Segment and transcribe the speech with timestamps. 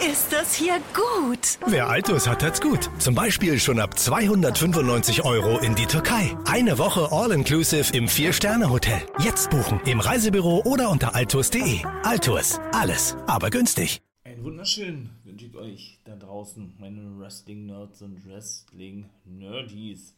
[0.00, 1.58] ist das hier gut.
[1.66, 2.90] Wer Altus hat, hat's gut.
[2.98, 6.36] Zum Beispiel schon ab 295 Euro in die Türkei.
[6.46, 9.02] Eine Woche All-Inclusive im Vier-Sterne-Hotel.
[9.18, 11.84] Jetzt buchen im Reisebüro oder unter altus.de.
[12.02, 14.00] Altus, alles, aber günstig.
[14.24, 20.14] Ein wunderschön wünsche ich euch da draußen, meine Wrestling-Nerds und Wrestling-Nerdies.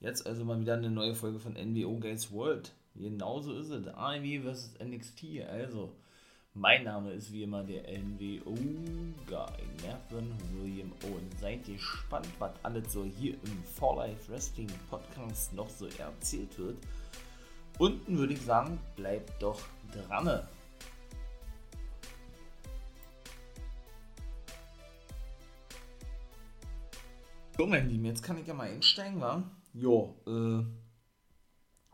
[0.00, 2.72] Jetzt also mal wieder eine neue Folge von NWO Guys World.
[2.96, 3.86] Genauso ist es.
[3.88, 5.42] AEW vs NXT.
[5.48, 5.92] Also,
[6.56, 8.54] mein Name ist wie immer der NWO
[9.26, 11.28] Guy, Nathan William Owen.
[11.38, 16.78] Seid gespannt, was alles so hier im For Life Wrestling Podcast noch so erzählt wird.
[17.78, 19.60] Unten würde ich sagen, bleibt doch
[19.92, 20.48] dran.
[27.58, 29.42] So, mein Lieben, jetzt kann ich ja mal einsteigen, wa?
[29.74, 30.64] Jo, äh,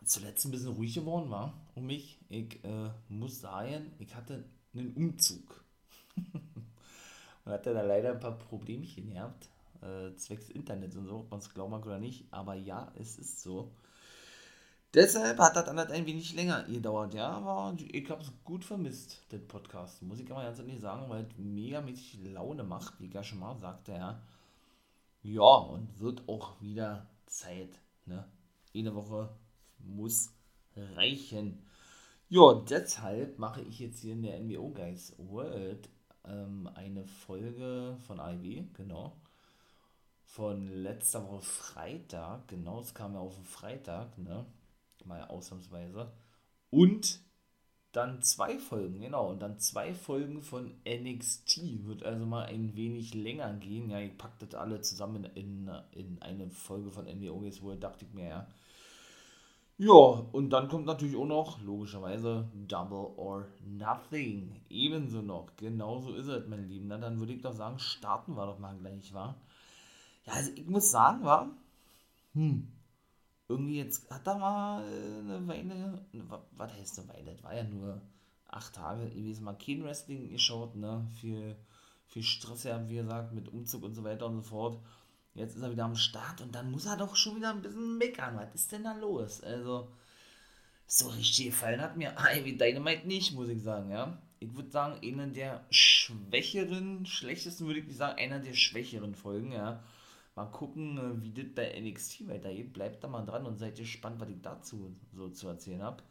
[0.05, 2.19] zuletzt ein bisschen ruhig geworden war um mich.
[2.29, 4.45] Ich äh, muss sagen, ich hatte
[4.75, 5.65] einen Umzug.
[7.45, 9.49] und hatte da leider ein paar Problemchen gehabt,
[9.83, 12.27] äh, zwecks Internet und so, ob man es glauben mag oder nicht.
[12.30, 13.73] Aber ja, es ist so.
[14.95, 19.23] Deshalb hat das halt ein wenig länger gedauert, ja, aber ich habe es gut vermisst,
[19.33, 23.07] den Podcast, muss ich aber ganz ehrlich sagen, weil es mega mit Laune macht, wie
[23.07, 24.21] ich ja schon mal sagte, ja.
[25.23, 28.29] Ja, und wird auch wieder Zeit, ne?
[28.74, 29.30] Eine Woche
[29.79, 30.30] muss
[30.77, 31.65] reichen.
[32.35, 35.91] Ja, deshalb mache ich jetzt hier in der NWO Guys World
[36.25, 39.21] ähm, eine Folge von IW, genau.
[40.24, 44.47] Von letzter Woche Freitag, genau, es kam ja auf den Freitag, ne?
[45.05, 46.11] Mal ausnahmsweise.
[46.71, 47.21] Und
[47.93, 51.85] dann zwei Folgen, genau, und dann zwei Folgen von NXT.
[51.85, 53.91] Wird also mal ein wenig länger gehen.
[53.91, 58.07] Ja, ich packe das alle zusammen in, in eine Folge von NWO Guys World, dachte
[58.07, 58.49] ich mir, ja
[59.85, 64.62] ja, und dann kommt natürlich auch noch, logischerweise, Double or Nothing.
[64.71, 65.56] Ebenso noch.
[65.56, 66.87] Genauso ist es, meine Lieben.
[66.87, 69.34] Na, dann würde ich doch sagen, starten wir doch mal gleich, wa?
[70.25, 71.50] Ja, also ich muss sagen, wa?
[72.34, 72.69] Hm.
[73.49, 76.06] Irgendwie jetzt hat da mal äh, eine Weile,
[76.53, 77.33] was heißt eine Weile?
[77.33, 78.01] Das war ja nur
[78.47, 81.05] acht Tage gewesen, mal kein Wrestling geschaut, ne?
[81.21, 81.56] Viel,
[82.06, 84.79] viel Stress ja, wie gesagt, mit Umzug und so weiter und so fort.
[85.34, 87.97] Jetzt ist er wieder am Start und dann muss er doch schon wieder ein bisschen
[87.98, 88.37] meckern.
[88.37, 89.43] Was ist denn da los?
[89.43, 89.88] Also,
[90.87, 94.19] so richtig gefallen hat mir Ivy Dynamite nicht, muss ich sagen, ja.
[94.41, 99.53] Ich würde sagen, einer der schwächeren, schlechtesten würde ich nicht sagen, einer der schwächeren Folgen,
[99.53, 99.82] ja.
[100.34, 102.72] Mal gucken, äh, wie das bei NXT weitergeht.
[102.72, 106.03] Bleibt da mal dran und seid gespannt, was ich dazu so zu erzählen habe.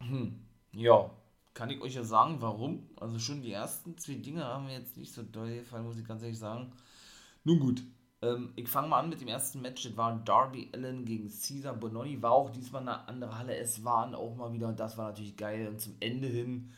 [0.00, 0.40] Hm.
[0.72, 1.10] Ja,
[1.54, 2.88] kann ich euch ja sagen, warum.
[2.96, 6.06] Also schon die ersten zwei Dinge haben mir jetzt nicht so doll gefallen, muss ich
[6.06, 6.72] ganz ehrlich sagen.
[7.44, 7.82] Nun gut,
[8.22, 9.82] ähm, ich fange mal an mit dem ersten Match.
[9.84, 12.20] Das war Darby Allen gegen Caesar Bononi.
[12.22, 13.56] War auch diesmal eine andere Halle.
[13.56, 15.68] Es waren auch mal wieder, und das war natürlich geil.
[15.68, 16.72] Und zum Ende hin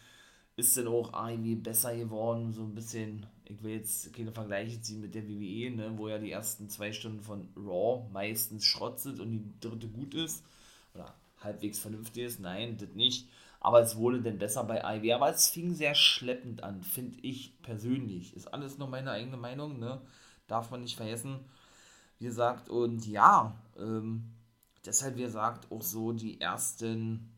[0.56, 2.52] ist dann auch irgendwie besser geworden.
[2.52, 6.18] So ein bisschen, ich will jetzt keine Vergleiche ziehen mit der WWE, ne, wo ja
[6.18, 10.44] die ersten zwei Stunden von Raw meistens Schrott sind und die dritte gut ist.
[10.94, 12.40] Oder halbwegs vernünftig ist.
[12.40, 13.28] Nein, das nicht.
[13.60, 15.12] Aber es wurde denn besser bei IW.
[15.12, 18.34] Aber es fing sehr schleppend an, finde ich persönlich.
[18.34, 20.00] Ist alles nur meine eigene Meinung, ne?
[20.46, 21.40] Darf man nicht vergessen.
[22.18, 24.34] Wie gesagt, und ja, ähm,
[24.84, 27.32] deshalb, wie gesagt, auch so die ersten,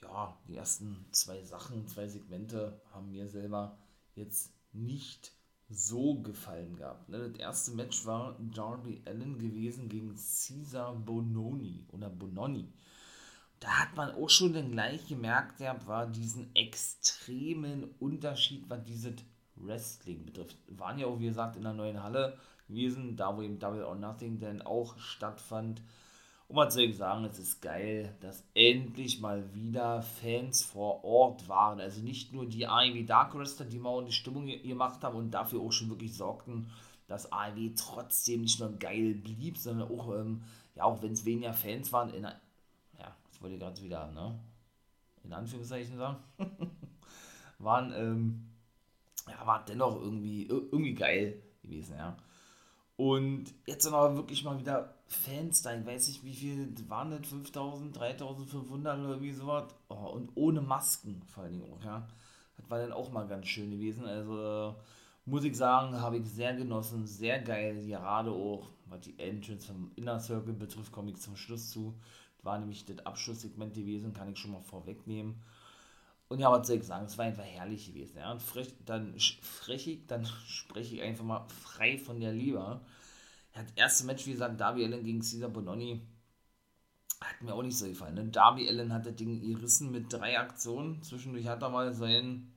[0.00, 3.76] ja, die ersten zwei Sachen, zwei Segmente haben mir selber
[4.14, 5.32] jetzt nicht
[5.68, 7.08] so gefallen gehabt.
[7.08, 7.30] Ne?
[7.30, 12.72] Das erste Match war Darby Allen gewesen gegen Caesar Bononi oder Bononi.
[13.58, 19.14] Da hat man auch schon dann gleich gemerkt, der war diesen extremen Unterschied, was dieses
[19.56, 20.56] Wrestling betrifft.
[20.68, 22.36] Waren ja auch, wie gesagt, in der neuen Halle
[22.68, 25.82] gewesen, da wo eben Double or Nothing dann auch stattfand.
[26.48, 31.80] Und was soll sagen, es ist geil, dass endlich mal wieder Fans vor Ort waren.
[31.80, 35.60] Also nicht nur die AEW Dark Wrestler, die mal die Stimmung gemacht haben und dafür
[35.60, 36.70] auch schon wirklich sorgten,
[37.08, 40.42] dass AEW trotzdem nicht nur geil blieb, sondern auch, ähm,
[40.76, 42.36] ja, auch wenn es weniger Fans waren, in, ja,
[43.28, 44.38] das wollte ich gerade wieder, ne?
[45.24, 46.18] In Anführungszeichen sagen,
[47.58, 48.55] waren, ähm,
[49.28, 52.16] ja, war dennoch irgendwie, irgendwie geil gewesen, ja.
[52.96, 55.76] Und jetzt sind aber wirklich mal wieder Fans da.
[55.76, 57.26] Ich weiß nicht, wie viel waren das?
[57.28, 59.74] 5000, 3500 oder wie sowas.
[59.88, 62.08] Oh, und ohne Masken vor allen Dingen auch, ja.
[62.56, 64.06] Das war dann auch mal ganz schön gewesen.
[64.06, 64.76] Also,
[65.26, 67.06] muss ich sagen, habe ich sehr genossen.
[67.06, 67.84] Sehr geil.
[67.84, 71.94] Gerade auch, was die Entrance vom Inner Circle betrifft, komme ich zum Schluss zu.
[72.36, 75.42] Das war nämlich das Abschlusssegment gewesen, kann ich schon mal vorwegnehmen.
[76.28, 78.18] Und ja, was soll ich sagen, es war einfach herrlich gewesen.
[78.18, 78.32] Ja?
[78.32, 82.58] Und frech, dann frech ich, dann spreche ich einfach mal frei von der Liebe.
[82.58, 82.80] Ja,
[83.54, 86.02] das erste Match, wie gesagt, Darby Allen gegen Cesar Bononi,
[87.20, 88.14] hat mir auch nicht so gefallen.
[88.14, 88.24] Ne?
[88.26, 91.02] Darby Allen hat das Ding gerissen mit drei Aktionen.
[91.02, 92.52] Zwischendurch hat er mal sein,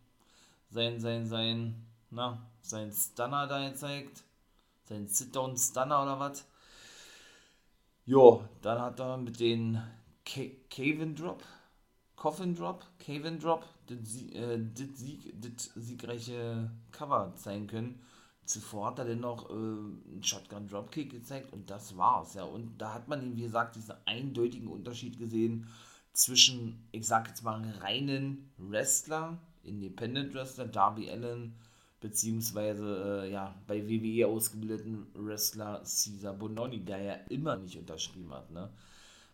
[0.70, 1.76] sein, sein, sein,
[2.10, 4.24] na, sein Stunner da gezeigt.
[4.86, 6.46] Sein Sit-Down-Stunner oder was.
[8.06, 9.80] Jo, dann hat er mit den
[10.26, 11.44] Caven Drop,
[12.20, 14.60] Coffin Drop, Caven Drop, das, äh,
[15.76, 18.02] siegreiche Cover zeigen können.
[18.44, 22.44] Zuvor hat er dann noch äh, einen Shotgun Dropkick gezeigt und das war's, ja.
[22.44, 25.68] Und da hat man, wie gesagt, diesen eindeutigen Unterschied gesehen
[26.12, 31.56] zwischen, ich sag jetzt mal, reinen Wrestler, Independent Wrestler, Darby Allen,
[32.02, 38.52] beziehungsweise äh, ja, bei WWE ausgebildeten Wrestler Caesar Bononi, der ja immer nicht unterschrieben hat,
[38.52, 38.70] ne?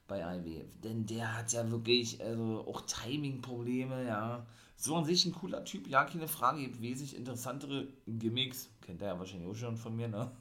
[0.08, 0.64] Bei IW.
[0.84, 4.46] Denn der hat ja wirklich also auch Timing-Probleme, ja.
[4.78, 9.14] So an sich ein cooler Typ, ja, keine Frage, gibt wesentlich interessantere Gimmicks, kennt er
[9.14, 10.32] ja wahrscheinlich auch schon von mir, ne?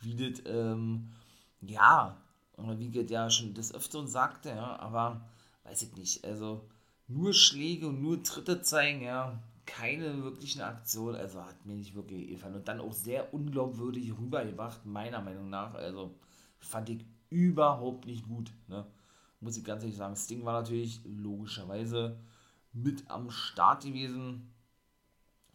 [0.00, 1.10] Wie das, ähm,
[1.62, 2.16] ja,
[2.56, 5.28] wie geht ja schon des Öfteren sagte, ja, aber
[5.64, 6.68] weiß ich nicht, also
[7.08, 12.28] nur Schläge und nur Tritte zeigen, ja, keine wirklichen Aktion, also hat mir nicht wirklich
[12.28, 12.56] gefallen.
[12.56, 15.74] Und dann auch sehr unglaubwürdig rübergebracht, meiner Meinung nach.
[15.74, 16.14] Also
[16.58, 18.52] fand ich überhaupt nicht gut.
[18.68, 18.86] Ne?
[19.40, 20.16] Muss ich ganz ehrlich sagen.
[20.16, 22.18] Sting war natürlich logischerweise
[22.72, 24.52] mit am Start gewesen.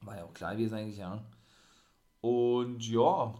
[0.01, 1.23] War ja auch klar gewesen eigentlich, ja.
[2.21, 3.35] Und ja,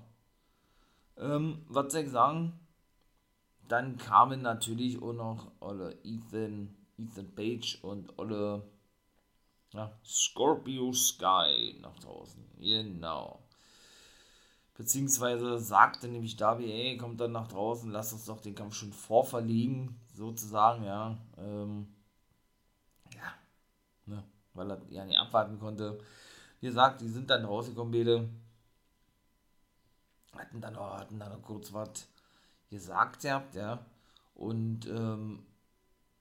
[1.18, 2.54] ähm, was soll ich sagen?
[3.68, 8.64] Dann kamen natürlich auch noch alle Ethan, Ethan Page und alle
[9.74, 12.44] ja, Scorpio Sky nach draußen.
[12.60, 13.47] Genau.
[14.78, 18.94] Beziehungsweise sagte nämlich Darby, ey, kommt dann nach draußen, lass uns doch den Kampf schon
[18.94, 21.18] vorverlegen, sozusagen, ja.
[21.36, 21.88] Ähm,
[23.12, 23.34] ja,
[24.06, 25.98] ne, weil er ja nicht abwarten konnte.
[26.60, 28.30] Wie gesagt, die sind dann rausgekommen, beide.
[30.34, 32.08] Hatten dann, auch, hatten dann noch kurz was
[32.70, 33.84] gesagt ja.
[34.36, 35.44] Und ähm,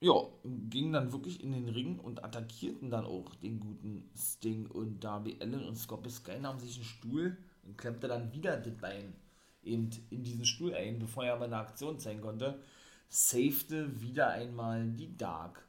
[0.01, 0.15] ja,
[0.45, 5.37] gingen dann wirklich in den Ring und attackierten dann auch den guten Sting und Darby
[5.41, 9.15] Allen und Scorpio Sky nahm sich einen Stuhl und klemmte dann wieder das Bein
[9.63, 12.61] eben in diesen Stuhl ein, bevor er aber eine Aktion zeigen konnte,
[13.09, 15.67] safete wieder einmal die Dark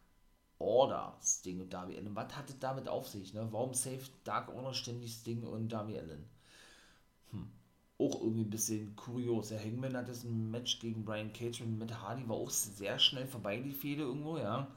[0.60, 2.16] Order Sting und Darby Allen.
[2.16, 3.34] Was hatte damit auf sich?
[3.34, 3.48] Ne?
[3.52, 6.26] Warum saved Dark Order ständig Sting und Darby Allen?
[7.32, 7.52] Hm
[8.00, 9.50] auch irgendwie ein bisschen kurios.
[9.50, 13.28] Der Hangman hat jetzt ein Match gegen Brian Cage Matt Hardy, war auch sehr schnell
[13.28, 14.68] vorbei, die Fehde irgendwo, ja.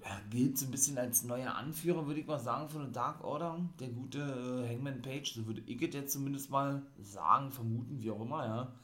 [0.00, 3.22] Er gilt so ein bisschen als neuer Anführer, würde ich mal sagen, von der Dark
[3.22, 3.60] Order.
[3.80, 8.10] Der gute äh, Hangman Page, so würde ich es jetzt zumindest mal sagen, vermuten, wie
[8.10, 8.74] auch immer, ja.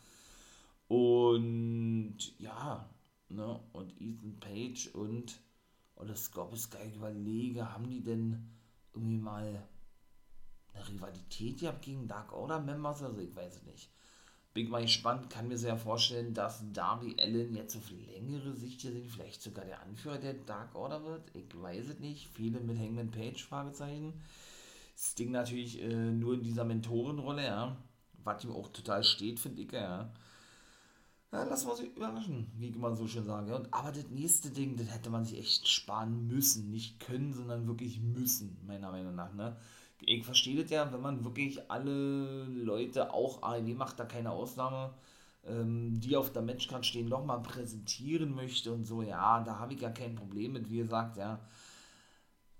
[0.88, 2.90] Und ja,
[3.28, 5.40] ne, und Ethan Page und
[5.94, 8.50] oder Scorpio Sky überlege, haben die denn
[8.92, 9.68] irgendwie mal
[10.72, 13.90] eine Rivalität gehabt gegen Dark Order Members, also ich weiß es nicht.
[14.52, 18.90] Bin mal gespannt, kann mir sehr vorstellen, dass Darby Allen jetzt auf längere Sicht hier
[18.90, 21.30] sind, vielleicht sogar der Anführer der Dark Order wird.
[21.34, 22.28] Ich weiß es nicht.
[22.34, 24.12] Viele mit Hangman Page, Fragezeichen.
[24.96, 27.76] Sting natürlich äh, nur in dieser Mentorenrolle, ja.
[28.24, 30.12] Was ihm auch total steht, finde ich, ja.
[31.32, 33.50] Ja, lassen wir uns überraschen, wie man so schön sagt.
[33.50, 36.70] Und, aber das nächste Ding, das hätte man sich echt sparen müssen.
[36.70, 39.32] Nicht können, sondern wirklich müssen, meiner Meinung nach.
[39.32, 39.56] Ne?
[40.06, 44.94] Ich verstehe das ja, wenn man wirklich alle Leute, auch AEW macht da keine Ausnahme,
[45.44, 49.80] ähm, die auf der Matchcard stehen, nochmal präsentieren möchte und so, ja, da habe ich
[49.80, 51.40] ja kein Problem mit, wie gesagt, ja.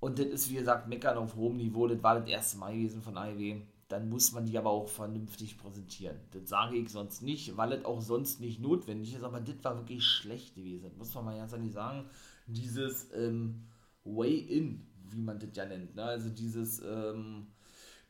[0.00, 3.02] Und das ist, wie gesagt, meckern auf hohem Niveau, das war das erste Mal gewesen
[3.02, 3.60] von AEW.
[3.88, 6.16] Dann muss man die aber auch vernünftig präsentieren.
[6.30, 9.76] Das sage ich sonst nicht, weil es auch sonst nicht notwendig ist, aber das war
[9.76, 10.84] wirklich schlecht gewesen.
[10.84, 12.04] Das muss man mal ganz ehrlich sagen.
[12.46, 13.66] Dieses ähm,
[14.04, 15.94] Way-In wie man das ja nennt.
[15.94, 16.04] Ne?
[16.04, 17.46] Also dieses, ähm,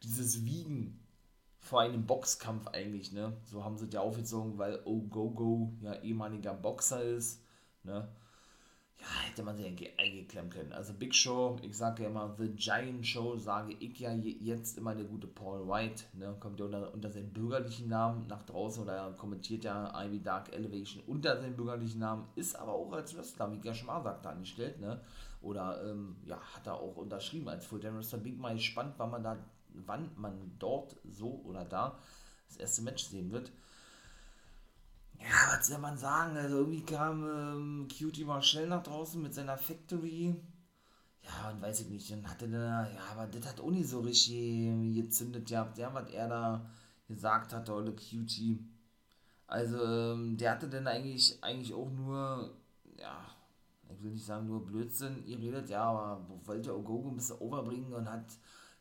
[0.02, 1.00] dieses Wiegen
[1.60, 3.36] vor einem Boxkampf eigentlich, ne?
[3.44, 7.44] So haben sie es ja aufgezogen, weil Ogogo ja ehemaliger Boxer ist,
[7.84, 8.08] ne?
[8.98, 10.72] Ja, hätte man sich eigentlich eingeklemmt können.
[10.72, 14.94] Also Big Show, ich sage ja immer The Giant Show, sage ich ja jetzt immer
[14.94, 16.34] der gute Paul White, ne?
[16.40, 21.02] Kommt ja unter, unter seinem bürgerlichen Namen nach draußen oder kommentiert ja Ivy Dark Elevation
[21.06, 25.00] unter seinem bürgerlichen Namen, ist aber auch als Wrestler, wie Gashmar sagt, angestellt, ne?
[25.40, 28.18] Oder ähm, ja, hat er auch unterschrieben als Full-Time Wrestler.
[28.18, 29.38] Bin mal gespannt, wann man da,
[29.86, 31.98] wann man dort so oder da
[32.48, 33.50] das erste Match sehen wird.
[35.18, 36.36] Ja, was soll man sagen?
[36.36, 40.34] Also irgendwie kam ähm, Cutie mal schnell nach draußen mit seiner Factory.
[41.22, 44.00] Ja, und weiß ich nicht, dann hatte der, ja, aber das hat auch nicht so
[44.00, 46.70] richtig gezündet gehabt, ja, was er da
[47.06, 48.58] gesagt hat, der olle Cutie.
[49.46, 52.56] Also, ähm, der hatte dann eigentlich, eigentlich auch nur,
[52.98, 53.26] ja,
[53.94, 57.92] ich will nicht sagen nur Blödsinn, ihr redet ja, aber wollte Ogogo ein bisschen overbringen
[57.92, 58.26] und hat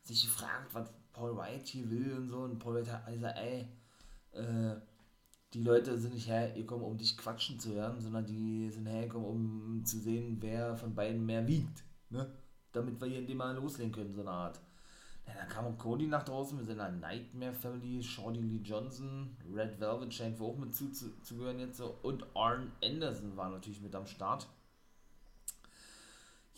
[0.04, 2.40] sich gefragt, was Paul White hier will und so.
[2.40, 3.68] Und Paul White hat gesagt, ey,
[4.32, 4.76] äh,
[5.54, 9.86] die Leute sind nicht hergekommen, um dich quatschen zu hören, sondern die sind hergekommen, um
[9.86, 11.84] zu sehen, wer von beiden mehr wiegt.
[12.10, 12.32] Ne?
[12.72, 14.60] Damit wir hier in dem Mal loslegen können, so eine Art.
[15.26, 19.80] Ja, dann kam auch Cody nach draußen mit seiner Nightmare Family, Shorty Lee Johnson, Red
[19.80, 23.94] Velvet scheint wohl auch mit zuzugehören zu, jetzt so und Arn Anderson war natürlich mit
[23.96, 24.48] am Start.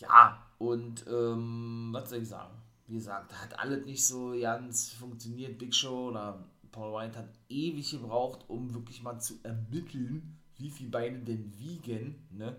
[0.01, 2.55] Ja, und ähm, was soll ich sagen?
[2.87, 5.57] Wie gesagt, hat alles nicht so ganz funktioniert.
[5.57, 10.89] Big Show oder Paul White hat ewig gebraucht, um wirklich mal zu ermitteln, wie viel
[10.89, 12.55] Beine denn wiegen, ne?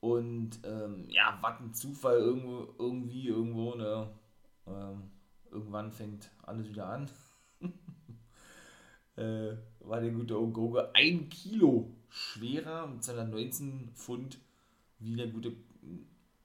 [0.00, 4.08] Und ähm, ja, was ein Zufall irgendwo, irgendwie, irgendwo, ne?
[4.66, 5.10] Ähm,
[5.50, 7.10] irgendwann fängt alles wieder an.
[9.16, 14.38] äh, war der gute Ogogo ein Kilo schwerer mit seiner 19 Pfund
[14.98, 15.52] wie der gute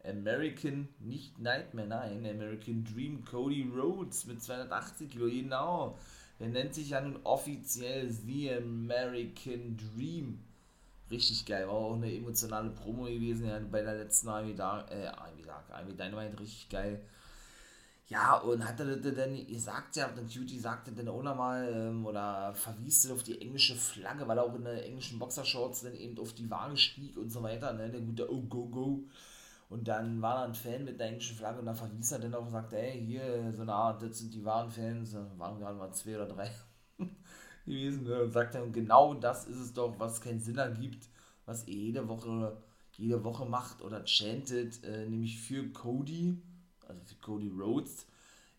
[0.10, 5.98] American, nicht Nightmare, nein, American Dream Cody Rhodes mit 280 Kilo, genau.
[6.40, 10.40] Der nennt sich ja nun offiziell The American Dream.
[11.10, 15.06] Richtig geil, war auch eine emotionale Promo gewesen ja, bei der letzten AEW Dark, äh,
[15.06, 17.00] AEW Dark, AEW Dynamite, richtig geil.
[18.08, 22.06] Ja, und hat er dann, ihr sagt ja, der Cutie sagte dann auch nochmal, ähm,
[22.06, 25.96] oder verwies dann auf die englische Flagge, weil er auch in der englischen Boxershorts dann
[25.96, 29.04] eben auf die Waage stieg und so weiter, ne, der gute Oh Go Go.
[29.68, 32.36] Und dann war da ein Fan mit der englischen Flagge und dann verwies er dann
[32.36, 35.78] auch und sagte, ey, hier, so eine Art, das sind die wahren Fans, waren gerade
[35.78, 36.52] mal zwei oder drei
[37.66, 38.24] gewesen, ne?
[38.24, 41.10] und sagt dann, genau das ist es doch, was keinen Sinn ergibt,
[41.46, 42.62] was er jede Woche,
[42.94, 46.42] jede Woche macht oder chantet, äh, nämlich für Cody,
[46.88, 48.06] also für Cody Rhodes,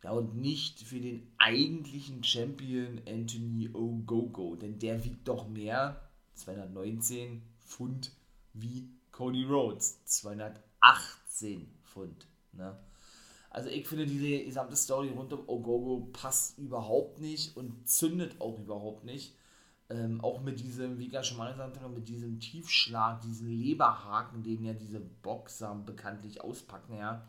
[0.03, 6.01] ja, und nicht für den eigentlichen Champion Anthony Ogogo, denn der wiegt doch mehr,
[6.35, 8.13] 219 Pfund,
[8.53, 10.05] wie Cody Rhodes,
[11.29, 12.79] 218 Pfund, ne?
[13.51, 18.59] Also ich finde diese gesamte Story rund um Ogogo passt überhaupt nicht und zündet auch
[18.59, 19.35] überhaupt nicht.
[19.89, 24.43] Ähm, auch mit diesem, wie ich schon mal gesagt habe, mit diesem Tiefschlag, diesen Leberhaken,
[24.43, 27.27] den ja diese Boxer bekanntlich auspacken, ja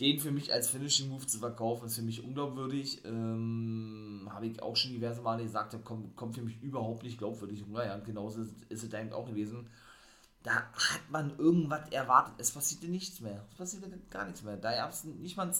[0.00, 3.04] den für mich als Finishing Move zu verkaufen, ist für mich unglaubwürdig.
[3.04, 7.64] Ähm, Habe ich auch schon diverse Male gesagt, kommt, kommt für mich überhaupt nicht glaubwürdig
[7.66, 7.84] rüber.
[7.84, 9.68] Ja, genauso ist, ist es eigentlich auch gewesen.
[10.42, 12.34] Da hat man irgendwas erwartet.
[12.38, 13.44] Es passierte nichts mehr.
[13.50, 14.56] Es passierte gar nichts mehr.
[14.56, 15.52] Da gab es nicht mal,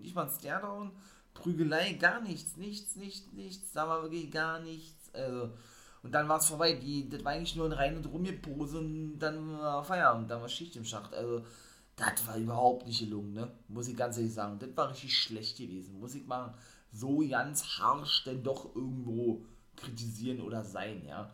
[0.00, 0.92] nicht mal ein Stairdown,
[1.34, 2.56] Prügelei, gar nichts.
[2.56, 3.72] Nichts, nichts, nichts.
[3.72, 5.12] Da war wirklich gar nichts.
[5.12, 5.50] Also,
[6.02, 6.74] und dann war es vorbei.
[6.74, 10.30] Die, das war eigentlich nur ein rein und rumgepose und dann war Feierabend.
[10.30, 11.12] Dann war Schicht im Schacht.
[11.14, 11.44] Also,
[11.96, 13.50] das war überhaupt nicht gelungen, ne?
[13.66, 14.58] Muss ich ganz ehrlich sagen.
[14.60, 15.98] Das war richtig schlecht gewesen.
[15.98, 16.54] Muss ich mal
[16.92, 19.44] so ganz harsch denn doch irgendwo
[19.76, 21.30] kritisieren oder sein, ja.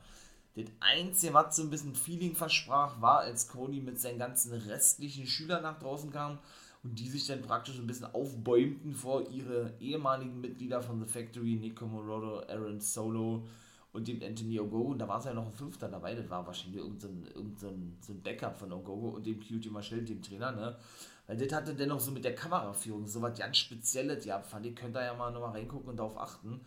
[0.54, 5.26] Das Einzige, was so ein bisschen Feeling versprach, war, als Cody mit seinen ganzen restlichen
[5.26, 6.38] Schülern nach draußen kam
[6.84, 11.56] und die sich dann praktisch ein bisschen aufbäumten vor ihre ehemaligen Mitglieder von The Factory,
[11.56, 13.44] Nico Morodo, Aaron Solo,
[13.94, 14.90] und dem Anthony Ogogo.
[14.90, 16.14] Und da war es ja noch ein Fünfter dabei.
[16.14, 20.20] Das war wahrscheinlich irgendein, irgendein so ein Backup von Ogogo und dem Cutie Marshall, dem
[20.20, 20.76] Trainer, ne?
[21.26, 24.24] Weil das hatte dennoch so mit der Kameraführung so was ganz Spezielles.
[24.24, 26.60] Ja, fand ich, könnt ihr ja mal nochmal reingucken und darauf achten.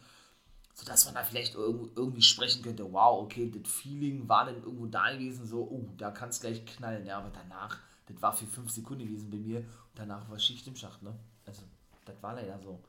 [0.79, 5.11] Sodass man da vielleicht irgendwie sprechen könnte, wow, okay, das Feeling war dann irgendwo da
[5.11, 7.03] gewesen, so, oh, da kann es gleich knallen.
[7.03, 10.67] Ja, aber danach, das war für fünf Sekunden gewesen bei mir und danach war Schicht
[10.67, 11.17] im Schacht, ne?
[11.47, 11.63] Also,
[12.05, 12.79] das war leider so.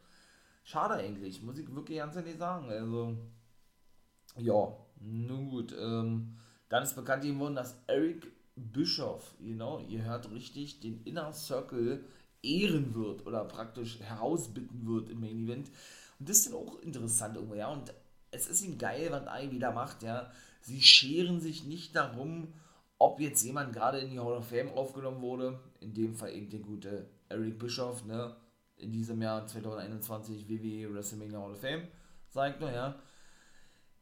[0.65, 2.69] Schade eigentlich, muss ich wirklich ganz ehrlich sagen.
[2.69, 3.17] Also,
[4.37, 5.75] ja, nun gut.
[5.79, 6.37] Ähm,
[6.69, 12.05] dann ist bekannt geworden, dass Eric Bischoff, genau, ihr hört richtig, den Inner Circle
[12.43, 15.71] ehren wird oder praktisch herausbitten wird im Main Event.
[16.19, 17.69] Das ist dann auch interessant irgendwo, ja.
[17.69, 17.93] Und
[18.31, 20.31] es ist ihm geil, was Ai wieder macht, ja.
[20.61, 22.55] Sie scheren sich nicht darum,
[22.99, 25.61] ob jetzt jemand gerade in die Hall of Fame aufgenommen wurde.
[25.81, 28.37] In dem Fall eben der gute Eric Bischoff, ne.
[28.77, 31.89] In diesem Jahr 2021 WWE WrestleMania Hall of Fame,
[32.31, 33.03] sagt er, ja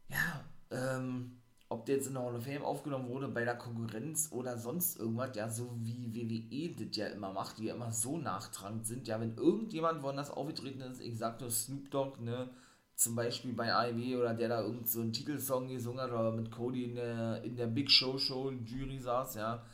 [0.09, 4.29] ja, ähm, ob der jetzt in der Hall of Fame aufgenommen wurde bei der Konkurrenz
[4.31, 8.17] oder sonst irgendwas, ja, so wie WWE das ja immer macht, die ja immer so
[8.17, 12.49] nachtragend sind, ja, wenn irgendjemand woanders aufgetreten ist, ich sag nur Snoop Dogg, ne,
[12.95, 16.51] zum Beispiel bei AEW oder der da irgend so einen Titelsong gesungen hat oder mit
[16.51, 19.65] Cody in der, in der Big Show Show Jury saß, ja,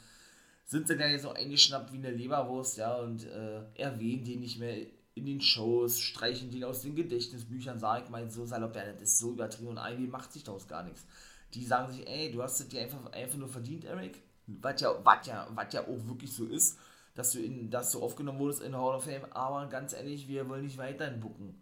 [0.65, 4.77] sind sie gleich so eingeschnappt wie eine Leberwurst, ja, und äh, erwähnen die nicht mehr
[5.15, 9.03] in den Shows, streichen die aus den Gedächtnisbüchern, sag ich mal so salopp, ja, das
[9.03, 11.05] ist so übertrieben und irgendwie macht sich daraus gar nichts.
[11.53, 14.93] Die sagen sich, ey, du hast es dir einfach, einfach nur verdient, Eric, was ja,
[15.03, 16.79] was ja, was ja auch wirklich so ist,
[17.15, 20.48] dass du, in, dass du aufgenommen wurdest in Hall of Fame, aber ganz ehrlich, wir
[20.50, 21.62] wollen nicht weiterhin bucken.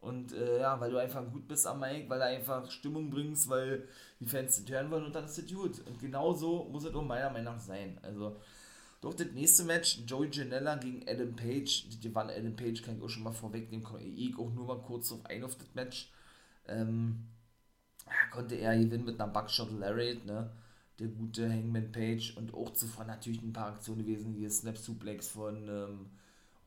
[0.00, 3.48] Und äh, ja, weil du einfach gut bist am Mike, weil du einfach Stimmung bringst,
[3.48, 3.88] weil
[4.20, 5.80] die Fans das hören wollen und dann ist es gut.
[5.86, 7.98] Und genau so muss es auch meiner Meinung nach sein.
[8.02, 8.36] Also,
[9.00, 13.02] doch das nächste Match, Joey Janella gegen Adam Page, die waren Adam Page, kann ich
[13.02, 16.12] auch schon mal vorwegnehmen, ich auch nur mal kurz auf ein auf das Match.
[16.68, 17.24] Ähm,
[18.30, 20.50] konnte er gewinnen mit einer Buckshot Lariat, ne?
[20.98, 25.28] Der gute Hangman Page und auch zuvor natürlich ein paar Aktionen gewesen, wie Snap Suplex
[25.28, 26.06] von ähm,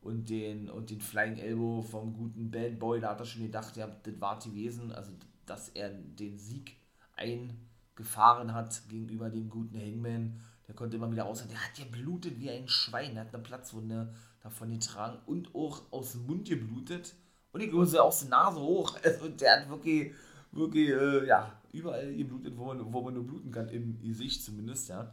[0.00, 3.76] und den, und den Flying Elbow vom guten Bad Boy, da hat er schon gedacht,
[3.76, 5.12] ja, das war gewesen, also
[5.46, 6.76] dass er den Sieg
[7.16, 10.40] eingefahren hat gegenüber dem guten Hangman.
[10.66, 11.44] Der konnte immer wieder raus.
[11.48, 13.14] Der hat ja blutet wie ein Schwein.
[13.14, 17.14] Der hat eine Platzwunde davon getragen und auch aus dem Mund geblutet.
[17.52, 18.98] Und die Größe aus der Nase hoch.
[19.04, 20.14] Also der hat wirklich,
[20.52, 24.88] wirklich, äh, ja, überall geblutet, wo man, wo man nur bluten kann, im Gesicht zumindest,
[24.88, 25.12] ja.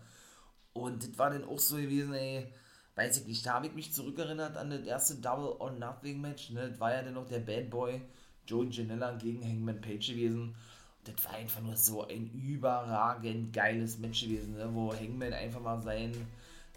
[0.74, 2.54] Und das war dann auch so gewesen, ey,
[2.96, 6.52] weiß ich nicht, da habe ich mich zurückerinnert an das erste Double or Nothing Match,
[6.52, 8.02] ne, das war ja dann noch der Bad Boy,
[8.46, 10.42] Joey Janella gegen Hangman Page gewesen.
[10.50, 15.62] Und das war einfach nur so ein überragend geiles Match gewesen, ne, wo Hangman einfach
[15.62, 16.12] mal sein,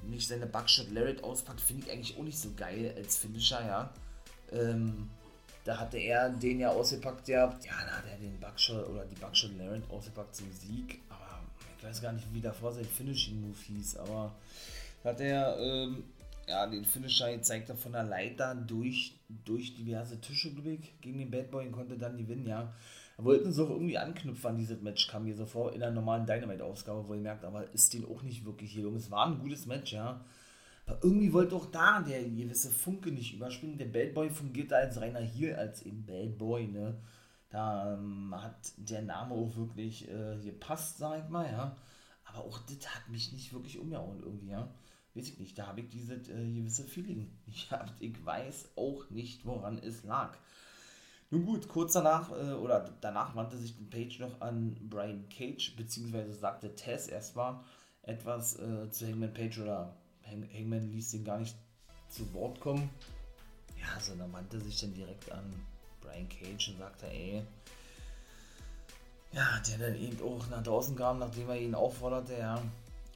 [0.09, 3.92] nicht seine Buckshot Lariat auspackt, finde ich eigentlich auch nicht so geil als Finisher, ja.
[4.52, 5.09] Ähm,
[5.64, 9.14] da hatte er den ja ausgepackt, ja, ja, da hat er den Buckshot oder die
[9.14, 11.40] Buckshot Lariat ausgepackt zum Sieg, aber
[11.78, 14.35] ich weiß gar nicht, wie davor sein Finishing Move hieß, aber
[15.04, 16.04] hat er ähm,
[16.49, 21.19] ja, den Finisher gezeigt er von der Leiter durch, durch diverse Tische, glaube ich, gegen
[21.19, 22.73] den Bad Boy und konnte dann gewinnen, ja.
[23.19, 26.26] Wollten sie auch irgendwie anknüpfen an dieses Match, kam mir so vor, in der normalen
[26.26, 28.97] Dynamite-Ausgabe, wo ihr merkt, aber ist den auch nicht wirklich gelungen.
[28.97, 30.25] Es war ein gutes Match, ja.
[30.87, 33.79] Aber irgendwie wollte auch da der gewisse Funke nicht überspringen.
[33.79, 37.01] Der Bad Boy fungierte als reiner Heel, als eben Bad Boy, ne.
[37.51, 41.77] Da ähm, hat der Name auch wirklich äh, gepasst, sag ich mal, ja.
[42.25, 44.75] Aber auch das hat mich nicht wirklich umgehauen irgendwie, ja.
[45.15, 47.93] Weiß ich nicht, da habe ich dieses äh, gewisse Feeling nicht gehabt.
[48.01, 50.37] Ich weiß auch nicht, woran es lag.
[51.31, 56.33] Nun gut, kurz danach, äh, oder danach wandte sich Page noch an Brian Cage, beziehungsweise
[56.35, 57.61] sagte Tess erstmal
[58.03, 59.97] etwas äh, zu Hangman Page oder
[60.33, 61.57] Hangman ließ ihn gar nicht
[62.09, 62.89] zu Wort kommen.
[63.79, 65.45] Ja, sondern wandte sich dann direkt an
[66.01, 67.43] Brian Cage und sagte, ey,
[69.33, 72.62] ja, der dann eben auch nach draußen kam, nachdem er ihn aufforderte, ja,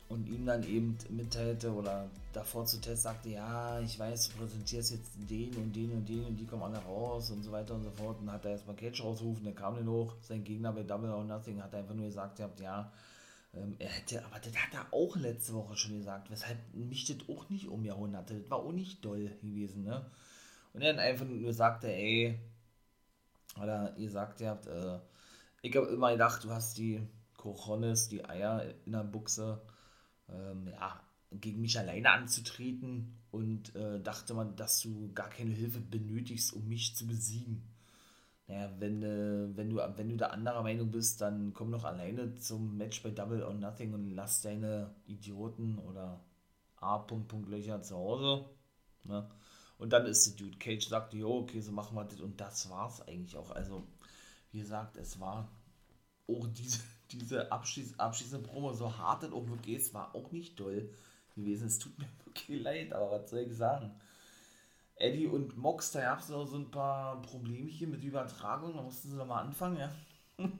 [0.08, 4.92] und ihm dann eben mitteilte oder davor zu Test sagte, ja, ich weiß, du präsentierst
[4.92, 7.82] jetzt den und den und den und die kommen alle raus und so weiter und
[7.82, 8.20] so fort.
[8.20, 11.24] Und hat er erstmal Catch rausrufen, der kam dann hoch, sein Gegner bei Double or
[11.24, 12.92] Nothing hat einfach nur gesagt, ja,
[13.56, 17.28] ähm, er hätte, aber das hat er auch letzte Woche schon gesagt, weshalb mich das
[17.28, 18.38] auch nicht umgehauen hatte.
[18.40, 20.10] Das war auch nicht doll gewesen, ne?
[20.72, 22.38] Und dann einfach nur sagte, ey,
[23.60, 24.98] oder ihr sagt, ihr habt, äh,
[25.62, 27.02] ich habe immer gedacht, du hast die
[27.36, 29.62] Cojones, die Eier in der Buchse,
[30.28, 35.80] ähm, ja, gegen mich alleine anzutreten und äh, dachte man, dass du gar keine Hilfe
[35.80, 37.62] benötigst, um mich zu besiegen.
[38.48, 42.34] Naja, wenn, äh, wenn, du, wenn du da anderer Meinung bist, dann komm doch alleine
[42.36, 46.20] zum Match bei Double or Nothing und lass deine Idioten oder
[46.76, 48.44] A-Punkt-Punkt-Löcher zu Hause.
[49.04, 49.28] Ne?
[49.78, 50.58] Und dann ist der Dude.
[50.58, 52.20] Cage sagte, jo, okay, so machen wir das.
[52.20, 53.50] Und das war's eigentlich auch.
[53.50, 53.82] Also,
[54.52, 55.48] wie gesagt, es war
[56.28, 56.80] auch diese,
[57.10, 60.90] diese Abschließ, abschließende Promo, so hart das auch wirklich ist, war auch nicht toll
[61.34, 61.66] gewesen.
[61.66, 63.90] Es tut mir wirklich leid, aber was soll ich sagen?
[64.96, 69.10] Eddie und Mox, da gab es noch so ein paar Problemchen mit Übertragung, da mussten
[69.10, 69.92] sie noch mal anfangen, ja.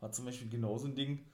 [0.00, 1.24] War zum Beispiel genauso ein Ding.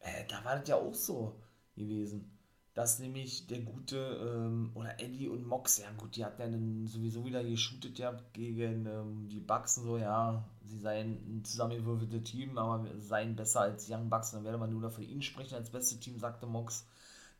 [0.00, 1.34] Äh, da war das ja auch so
[1.76, 2.34] gewesen
[2.74, 6.86] dass nämlich der gute, ähm, oder Eddie und Mox, ja gut, die hatten ja dann
[6.88, 12.24] sowieso wieder geshootet ja, gegen ähm, die Bucks und so, ja, sie seien ein zusammengewürfeltes
[12.24, 15.54] Team, aber seien besser als Young Bucks, dann werde man nur noch von ihnen sprechen
[15.54, 16.84] als beste Team, sagte Mox.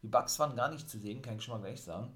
[0.03, 2.15] Die Bucks waren gar nicht zu sehen, kann ich schon mal gleich sagen.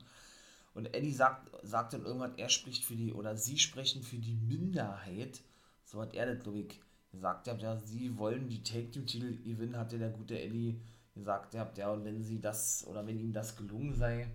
[0.75, 4.35] Und Eddie sagt, sagt dann irgendwann, er spricht für die, oder sie sprechen für die
[4.35, 5.41] Minderheit,
[5.85, 10.11] so hat er das, glaube ich, gesagt, ja, sie wollen die Take-Team-Titel gewinnen, hatte der
[10.11, 10.81] gute Eddie
[11.15, 14.29] gesagt habt, ja, und wenn sie das oder wenn ihnen das gelungen sei,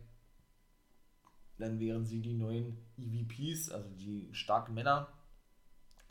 [1.57, 5.07] dann wären sie die neuen EVPs, also die starken Männer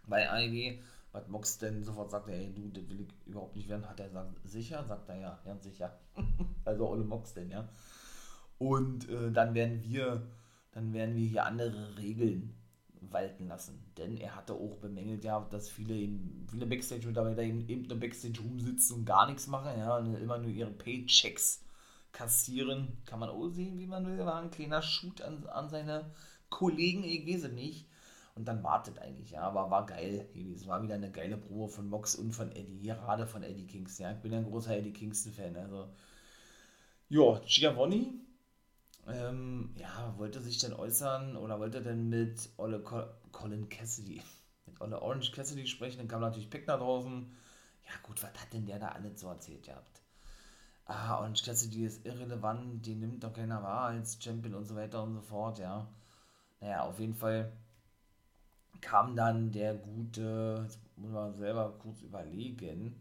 [0.07, 0.79] bei AEW.
[1.13, 4.09] Was Mox denn sofort sagt, ey, du, das will ich überhaupt nicht werden, hat er
[4.09, 4.83] gesagt, sicher?
[4.87, 5.99] Sagt er ja, ganz sicher.
[6.65, 7.69] also Olle Mox denn, ja.
[8.63, 10.23] Und äh, dann werden wir,
[10.71, 12.55] dann werden wir hier andere Regeln
[13.11, 13.93] walten lassen.
[13.99, 16.09] Denn er hatte auch bemängelt, ja, dass viele,
[16.49, 20.53] viele Backstage-Mitarbeiter eben, eben nur Backstage rumsitzen und gar nichts machen, ja, und immer nur
[20.53, 21.65] ihre Paychecks
[22.13, 22.99] kassieren.
[23.05, 24.25] Kann man auch sehen, wie man will.
[24.25, 26.13] War ein kleiner Shoot an, an seine
[26.49, 27.89] Kollegen, ich weiß nicht.
[28.37, 31.89] Und dann wartet eigentlich, ja, aber war geil Es War wieder eine geile Probe von
[31.89, 34.13] Mox und von Eddie, gerade von Eddie Kingston, ja.
[34.13, 35.89] Ich bin ein großer Eddie Kingston-Fan, also.
[37.09, 38.23] Ja, Giovanni
[39.09, 44.23] ähm, ja, wollte sich denn äußern oder wollte denn mit Olle Col Colin Cassidy,
[44.67, 47.31] mit Olle Orange Cassidy sprechen, dann kam natürlich Pickner draußen.
[47.87, 50.03] Ja gut, was hat denn der da alles so erzählt gehabt?
[50.87, 55.03] Ah, Orange Cassidy ist irrelevant, den nimmt doch keiner wahr als Champion und so weiter
[55.03, 55.89] und so fort, ja.
[56.61, 57.53] Naja, auf jeden Fall
[58.81, 63.01] kam dann der gute, jetzt muss man selber kurz überlegen,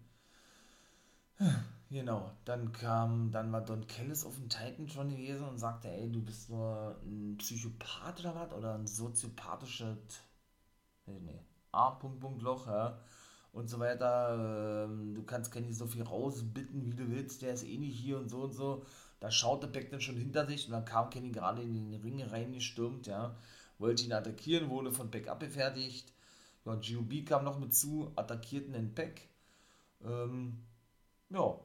[1.92, 6.10] Genau, dann kam, dann war Don Kellis auf dem Titan schon gewesen und sagte, ey,
[6.10, 8.54] du bist nur ein Psychopath oder was?
[8.54, 9.98] Oder ein soziopathisches,
[11.06, 11.92] nee, A.
[11.92, 12.98] Punkt, Punkt, Loch, ja.
[13.54, 14.86] Und so weiter.
[14.90, 18.18] Ähm, du kannst Kenny so viel rausbitten, wie du willst, der ist eh nicht hier
[18.20, 18.86] und so und so.
[19.20, 22.22] Da schaute Beck dann schon hinter sich und dann kam Kenny gerade in den Ring
[22.24, 23.36] reingestürmt, ja.
[23.80, 26.14] Wollte ihn attackieren, wurde von Beck abgefertigt.
[26.66, 29.30] Ja, GOB kam noch mit zu, attackierten den Beck.
[30.04, 30.64] Ähm,
[31.30, 31.60] ja,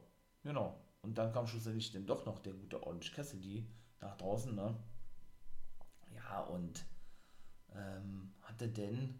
[0.46, 0.80] Genau.
[1.02, 3.66] Und dann kam schlussendlich dann doch noch der gute Orange Cassidy
[4.00, 4.76] nach draußen, ne?
[6.14, 6.84] Ja, und
[7.74, 9.18] ähm, hatte denn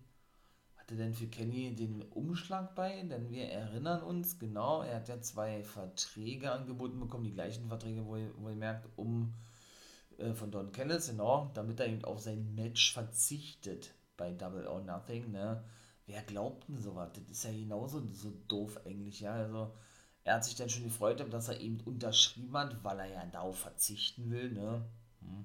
[0.76, 5.20] hatte denn für Kenny den Umschlag bei, denn wir erinnern uns, genau, er hat ja
[5.20, 9.34] zwei Verträge angeboten bekommen, die gleichen Verträge, wo ihr, merkt, um
[10.18, 14.80] äh, von Don Kellis, genau, damit er eben auf sein Match verzichtet bei Double or
[14.80, 15.64] Nothing, ne?
[16.06, 17.10] Wer glaubt denn sowas?
[17.14, 19.72] Das ist ja genauso so doof eigentlich, ja, also
[20.26, 23.60] er hat sich dann schon gefreut, dass er eben unterschrieben hat, weil er ja darauf
[23.60, 24.50] verzichten will.
[24.50, 24.84] Ne?
[25.20, 25.44] Hm.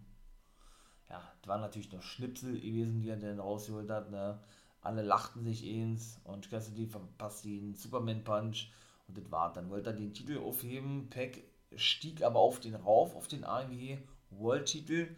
[1.08, 4.10] Ja, das waren natürlich noch Schnipsel gewesen, die er dann rausgeholt hat.
[4.10, 4.40] Ne?
[4.82, 8.72] Alle lachten sich eins und Cassidy verpasst den Superman Punch
[9.08, 9.54] und das war.
[9.54, 11.12] Dann wollte er den Titel aufheben.
[11.12, 11.44] Peck
[11.76, 14.00] stieg aber auf den rauf, auf den AEW
[14.32, 15.16] World Titel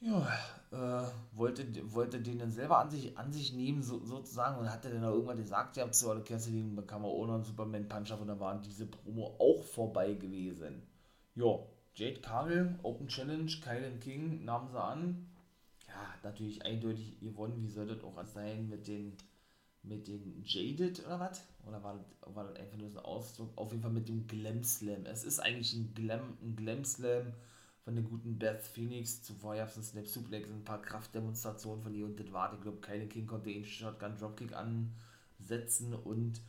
[0.00, 0.28] ja,
[0.72, 1.02] äh,
[1.32, 5.04] wollte, wollte den dann selber an sich, an sich nehmen, so, sozusagen, und hatte dann
[5.04, 8.28] auch irgendwann gesagt, ja, zu alle Cassidy bekam er ohne einen Superman Punch ab und
[8.28, 10.82] dann waren diese Promo auch vorbei gewesen.
[11.34, 11.58] Ja,
[11.94, 15.26] Jade Cargill, Open Challenge, Kylan King nahmen sie an.
[15.88, 19.16] Ja, natürlich eindeutig gewonnen, wie soll das auch sein mit den
[19.86, 21.42] mit den Jaded oder was?
[21.66, 23.56] Oder war das, war das einfach nur so ein Ausdruck?
[23.56, 25.06] Auf jeden Fall mit dem Glam Slam.
[25.06, 27.32] Es ist eigentlich ein Glam, ein Glam Slam
[27.86, 29.22] von der guten Beth Phoenix.
[29.22, 32.60] Zuvor gab es einen Snap Suplex, ein paar Kraftdemonstrationen von ihr und das war, ich
[32.60, 36.40] glaube, keine King konnte den Shotgun Dropkick ansetzen und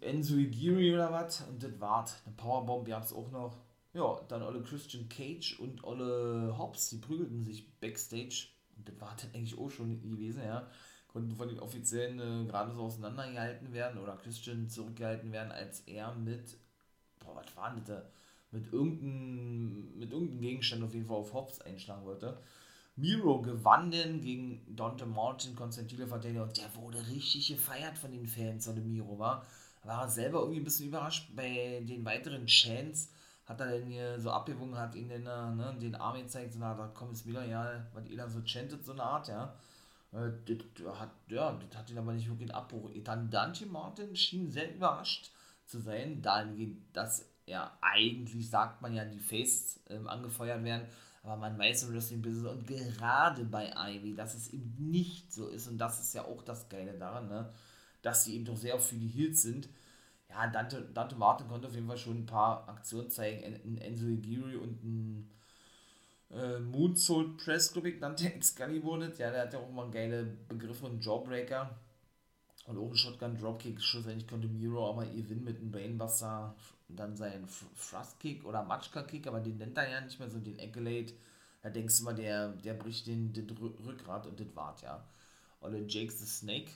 [0.00, 3.56] Enzo Igiri oder was und das war eine Powerbomb gab es auch noch.
[3.94, 9.16] Ja, dann alle Christian Cage und alle Hobbs, die prügelten sich backstage und das war
[9.20, 10.70] dann eigentlich auch schon gewesen, ja.
[11.08, 16.14] Konnten von den Offiziellen äh, gerade so auseinandergehalten werden oder Christian zurückgehalten werden, als er
[16.14, 16.56] mit,
[17.18, 18.04] boah, was war denn das?
[18.50, 22.38] Mit irgendeinem, mit irgendeinem Gegenstand auf jeden Fall auf Hobbs einschlagen wollte.
[22.96, 28.26] Miro gewann denn gegen Dante Martin, Konstantine Verteidiger und der wurde richtig gefeiert von den
[28.26, 29.44] Fans, oder Miro war.
[29.84, 33.12] War er selber irgendwie ein bisschen überrascht bei den weiteren Chants.
[33.44, 36.74] Hat er denn hier so abgewogen, hat ihn dann ne, den Arm gezeigt, so, na,
[36.74, 39.54] da kommt es wieder, ja, weil ihr da so chantet, so eine Art, ja.
[40.12, 42.90] Äh, das hat, ja, das hat ihn aber nicht wirklich einen Abbruch.
[43.04, 45.30] Dann Dante Martin schien sehr überrascht
[45.66, 50.86] zu sein, dahingehend, dass ja, eigentlich sagt man ja, die Faces ähm, angefeuert werden,
[51.22, 55.68] aber man weiß im Wrestling-Business und gerade bei Ivy, dass es eben nicht so ist
[55.68, 57.52] und das ist ja auch das Geile daran, ne?
[58.02, 59.68] dass sie eben doch sehr für die Heels sind.
[60.28, 64.06] Ja, Dante, Dante Martin konnte auf jeden Fall schon ein paar Aktionen zeigen, ein Enzo
[64.06, 65.30] Igiri und ein
[66.30, 69.18] äh, Moonsault Press, glaube ich, nannte Excalibur das.
[69.18, 71.78] Ja, der hat ja auch mal geile Begriffe und Jawbreaker.
[72.66, 76.56] Und auch ein Shotgun Dropkick, schlussendlich konnte Miro aber gewinnen mit einem Brainbuster
[76.88, 81.12] dann sein Thrust-Kick oder Matschka-Kick, aber den nennt er ja nicht mehr so, den Accolade.
[81.62, 85.04] Da denkst du mal, der, der bricht den, den Rückgrat und das wart ja.
[85.60, 86.70] Oder Jake the Snake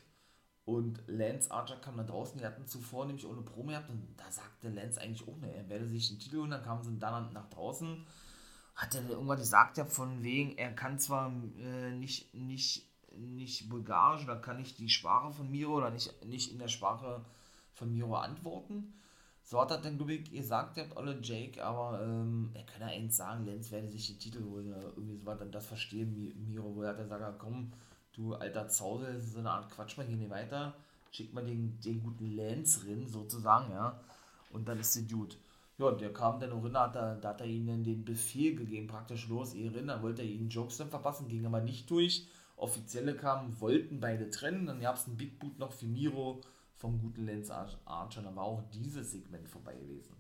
[0.65, 4.31] und Lance Archer kam da draußen, die hatten zuvor nämlich ohne Promo gehabt und da
[4.31, 7.33] sagte Lance eigentlich auch, ne, er werde sich den Titel holen, dann kamen sie dann
[7.33, 8.05] nach draußen.
[8.75, 14.25] Hat er irgendwann gesagt, ja, von wegen, er kann zwar äh, nicht, nicht, nicht bulgarisch
[14.25, 17.25] oder kann nicht die Sprache von Miro oder nicht, nicht in der Sprache
[17.75, 18.95] von Miro antworten,
[19.51, 22.95] so hat er dann, glaube gesagt, ihr habt alle Jake, aber ähm, er kann ja
[22.95, 26.33] eins sagen, Lenz werde sich den Titel holen oder irgendwie so was, dann das verstehen
[26.47, 27.73] Miro, wo er hat er gesagt, komm,
[28.13, 30.77] du alter Zausel, so eine Art Quatsch, mal hier nicht weiter,
[31.11, 33.99] schickt mal den, den guten Lance rein, sozusagen, ja,
[34.53, 35.35] und dann ist der Dude.
[35.79, 38.87] Ja, der kam dann auch da hat er, da hat er ihnen den Befehl gegeben,
[38.87, 42.29] praktisch los, ihr rein, dann wollte er ihnen Jokes dann verpassen, ging aber nicht durch,
[42.55, 46.41] Offizielle kamen, wollten beide trennen, dann gab es einen Big Boot noch für Miro,
[46.81, 48.23] vom guten Lance Archer.
[48.23, 50.17] Da war auch dieses Segment vorbei gewesen.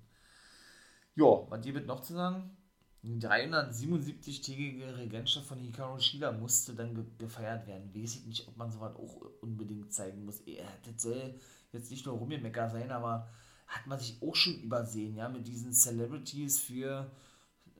[1.14, 2.56] Ja, was gibt noch zu sagen?
[3.02, 7.94] Die 377-tägige Regentschaft von Hikaru Shida musste dann ge gefeiert werden.
[7.94, 10.42] Weiß ich nicht, ob man sowas auch unbedingt zeigen muss.
[10.44, 11.34] Das soll
[11.72, 13.26] jetzt nicht nur Rumgemecker sein, aber
[13.66, 17.10] hat man sich auch schon übersehen, ja, mit diesen Celebrities für,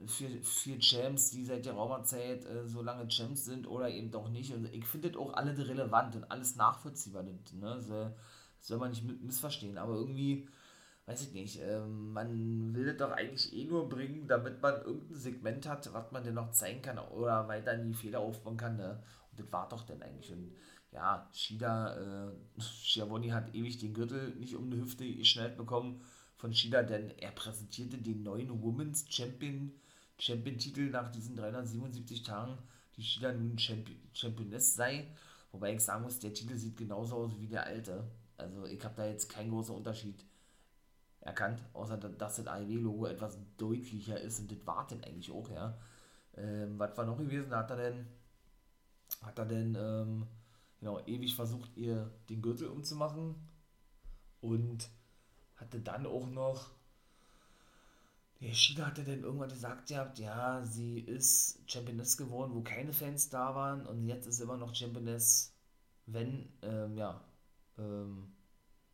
[0.07, 4.31] für, für Champs, die seit der Raumerzeit äh, so lange Champs sind oder eben doch
[4.31, 4.55] nicht.
[4.55, 7.25] Und ich finde das auch alles relevant und alles nachvollziehbar.
[7.25, 7.81] Ne?
[7.81, 8.11] So,
[8.61, 10.49] soll man nicht missverstehen, aber irgendwie,
[11.07, 15.17] weiß ich nicht, äh, man will das doch eigentlich eh nur bringen, damit man irgendein
[15.17, 18.77] Segment hat, was man denn noch zeigen kann oder weiter in die Fehler aufbauen kann.
[18.77, 19.03] Ne?
[19.31, 20.33] Und das war doch dann eigentlich.
[20.33, 20.53] Und
[20.93, 26.03] ja, Shida, äh, Schiavone hat ewig den Gürtel nicht um die Hüfte geschnallt bekommen
[26.37, 29.73] von Shida, denn er präsentierte den neuen Women's Champion,
[30.19, 32.59] Champion-Titel nach diesen 377 Tagen,
[32.97, 35.07] die Shida nun Champion, Championess sei.
[35.53, 38.05] Wobei ich sagen muss, der Titel sieht genauso aus wie der alte.
[38.41, 40.25] Also ich habe da jetzt keinen großen Unterschied
[41.21, 45.79] erkannt, außer dass das AEW-Logo etwas deutlicher ist und das war denn eigentlich auch, ja.
[46.37, 47.55] Ähm, was war noch gewesen?
[47.55, 48.07] Hat er denn,
[49.23, 50.27] hat er denn, ähm,
[50.79, 53.35] genau, ewig versucht, ihr den Gürtel umzumachen
[54.41, 54.89] und
[55.57, 56.71] hatte dann auch noch,
[58.41, 63.29] der Shida hatte dann irgendwann gesagt, ja, ja, sie ist Championess geworden, wo keine Fans
[63.29, 65.53] da waren und jetzt ist immer noch Championess,
[66.07, 67.21] wenn, ähm, ja,
[67.81, 68.33] ähm,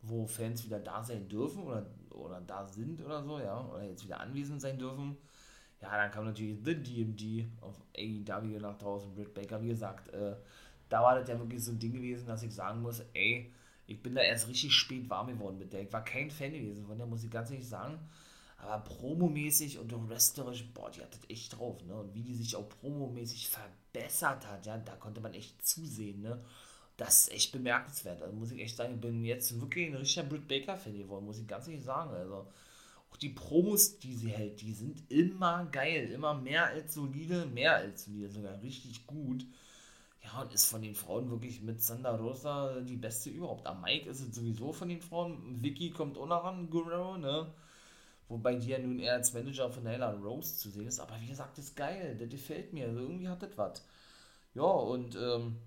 [0.01, 4.05] wo Fans wieder da sein dürfen oder, oder da sind oder so, ja, oder jetzt
[4.05, 5.17] wieder anwesend sein dürfen.
[5.81, 10.35] Ja, dann kam natürlich The DMD auf AEW nach draußen, Britt Baker, wie gesagt, äh,
[10.89, 13.53] da war das ja wirklich so ein Ding gewesen, dass ich sagen muss, ey,
[13.85, 15.81] ich bin da erst richtig spät warm geworden mit der.
[15.81, 17.99] Ich war kein Fan gewesen von der, muss ich ganz ehrlich sagen.
[18.57, 21.95] Aber promomäßig und wrestlerisch, boah, die hat das echt drauf, ne?
[21.95, 26.43] Und wie die sich auch promomäßig verbessert hat, ja, da konnte man echt zusehen, ne?
[26.97, 28.21] Das ist echt bemerkenswert.
[28.21, 31.39] Also muss ich echt sagen, ich bin jetzt wirklich ein richtiger Britt Baker-Fan geworden, muss
[31.39, 32.09] ich ganz ehrlich sagen.
[32.11, 32.47] Also
[33.11, 37.75] auch die Promos, die sie hält, die sind immer geil, immer mehr als solide, mehr
[37.75, 39.45] als solide, sogar richtig gut.
[40.23, 43.65] Ja, und ist von den Frauen wirklich mit Sandra Rosa die beste überhaupt.
[43.67, 45.61] Am Mike ist es sowieso von den Frauen.
[45.61, 47.53] Vicky kommt auch noch an, Guerrero, ne?
[48.27, 50.99] Wobei die ja nun eher als Manager von Nyla Rose zu sehen ist.
[50.99, 52.87] Aber wie gesagt, das ist geil, das gefällt mir.
[52.87, 53.85] Also irgendwie hat das was.
[54.53, 55.57] Ja, und ähm,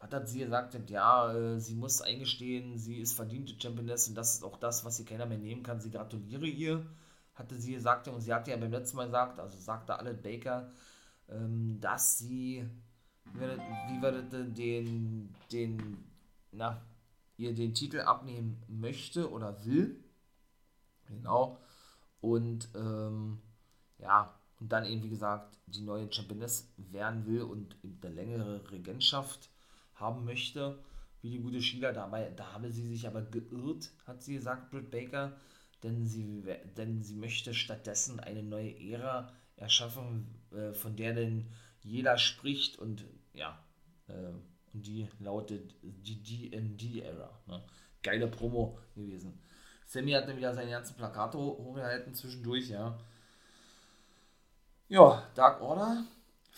[0.00, 4.34] hat dann sie gesagt, ja, äh, sie muss eingestehen, sie ist verdiente Championess und das
[4.34, 5.80] ist auch das, was sie keiner mehr nehmen kann.
[5.80, 6.86] Sie gratuliere ihr,
[7.34, 10.72] hatte sie gesagt und sie hatte ja beim letzten Mal gesagt, also sagte alle Baker,
[11.28, 12.66] ähm, dass sie,
[13.34, 13.40] wie
[14.02, 16.04] wir den, den,
[16.52, 16.80] na,
[17.36, 20.02] ihr den Titel abnehmen möchte oder will.
[21.06, 21.58] Genau.
[22.22, 23.38] Und ähm,
[23.98, 29.50] ja, und dann eben, wie gesagt, die neue Championess werden will und eine längere Regentschaft
[30.00, 30.78] haben möchte,
[31.22, 31.92] wie die gute Sheila.
[31.92, 35.36] Dabei, da habe sie sich aber geirrt, hat sie gesagt, Britt Baker,
[35.82, 36.42] denn sie,
[36.76, 41.46] denn sie möchte stattdessen eine neue Ära erschaffen, äh, von der denn
[41.82, 43.62] jeder spricht und ja,
[44.08, 44.32] äh,
[44.72, 47.30] und die lautet die DMD-Ära.
[47.46, 47.62] Ne?
[48.02, 49.42] Geile Promo gewesen.
[49.86, 52.98] Sammy hat dann wieder seine ganzen Plakate hochgehalten zwischendurch, ja.
[54.88, 56.04] Ja, Dark Order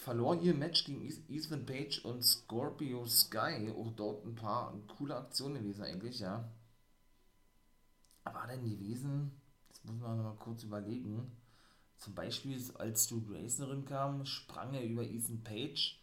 [0.03, 3.73] verlor ihr Match gegen Ethan Page und Scorpio Sky.
[3.77, 6.49] Auch dort ein paar coole Aktionen gewesen eigentlich, ja.
[8.25, 9.33] War denn gewesen,
[9.69, 11.31] das muss man noch mal kurz überlegen.
[11.99, 16.01] Zum Beispiel, als Stu Grayson kam, sprang er über Ethan Page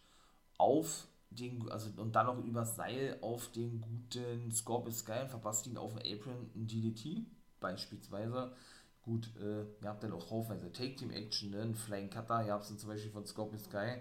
[0.56, 5.66] auf den, also und dann noch über Seil auf den guten Scorpio Sky und verpasst
[5.66, 7.26] ihn auf dem Apron ein DDT,
[7.60, 8.56] beispielsweise.
[9.02, 11.74] Gut, äh, ihr habt dann auch haufenweise Take-Team-Action, ne?
[11.74, 13.96] Flying Cutter, ihr habt es zum Beispiel von Scorpio Sky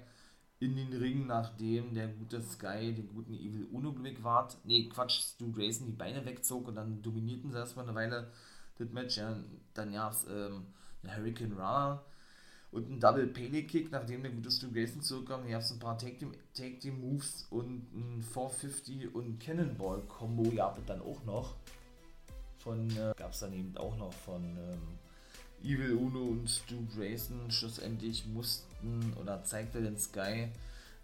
[0.59, 4.57] in den Ring, nachdem der gute Sky den guten Evil Uno Glück wart.
[4.65, 8.31] Ne, Quatsch, Stu Grayson die Beine wegzog und dann dominierten sie erstmal eine Weile
[8.77, 9.17] das Match.
[9.17, 9.37] Ja.
[9.73, 10.65] Dann gab es ähm,
[11.01, 12.03] eine Hurricane Runner
[12.71, 15.45] und ein Double Pele Kick, nachdem der gute Stu Grayson zurückkam.
[15.45, 20.43] Hier es ein paar Take Team, Take Team Moves und ein 450 und Cannonball Combo.
[20.51, 21.55] Ihr habt dann auch noch
[22.59, 24.99] von, äh, gab es dann eben auch noch von ähm,
[25.63, 27.51] Evil Uno und Stu Grayson.
[27.51, 30.49] Schlussendlich mussten oder zeigte den Sky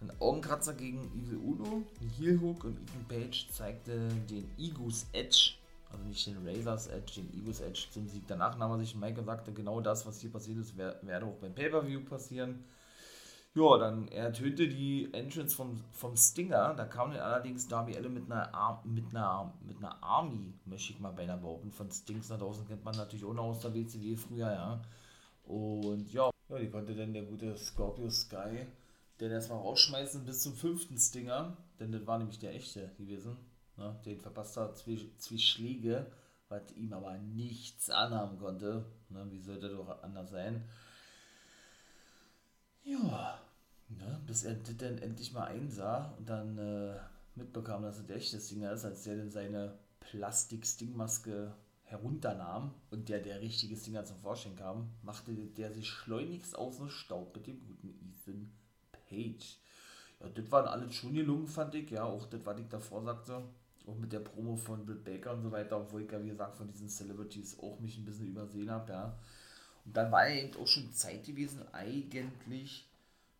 [0.01, 5.53] einen Augenkratzer gegen Evil Uno, ein Heel Hook und Ethan Page zeigte den Egus Edge,
[5.91, 8.23] also nicht den Razors Edge, den Egus Edge zum Sieg.
[8.27, 11.53] Danach nahm er sich Mike sagte, genau das, was hier passiert ist, werde auch beim
[11.53, 12.63] Pay-Per-View passieren.
[13.55, 16.73] Ja, dann er tötete die Entrance vom, vom Stinger.
[16.73, 20.91] Da kam dann allerdings Darby Allen mit einer, Ar mit einer, mit einer Army, möchte
[20.91, 21.71] ich mal beinahe behaupten.
[21.71, 24.81] Von Stings nach draußen kennt man natürlich auch noch aus der WCW früher, ja.
[25.45, 28.67] Und ja, ja, die konnte dann der gute Scorpio Sky
[29.21, 31.55] den erstmal rausschmeißen bis zum fünften Stinger.
[31.79, 33.37] Denn das war nämlich der echte gewesen.
[33.77, 33.95] Ne?
[34.05, 36.11] Den verpasst er zwei, Schläge,
[36.49, 38.85] was ihm aber nichts anhaben konnte.
[39.09, 39.25] Ne?
[39.29, 40.67] Wie sollte doch anders sein?
[42.83, 43.39] Ja,
[43.97, 46.97] Ne, bis er das dann endlich mal einsah und dann äh,
[47.35, 53.19] mitbekam, dass es der echte Stinger ist, als der dann seine Plastik-Stingmaske herunternahm und der
[53.19, 57.61] der richtige Stinger zum Vorschein kam, machte der sich schleunigst aus dem Staub mit dem
[57.65, 58.51] guten Ethan
[58.91, 59.57] Page.
[60.19, 63.43] Ja, das waren alles schon gelungen, fand ich, ja, auch das, was ich davor sagte,
[63.87, 66.57] auch mit der Promo von Britt Baker und so weiter, obwohl ich ja, wie gesagt,
[66.57, 69.19] von diesen Celebrities auch mich ein bisschen übersehen habe, ja.
[69.85, 72.89] Und dann war ja eben auch schon Zeit gewesen, eigentlich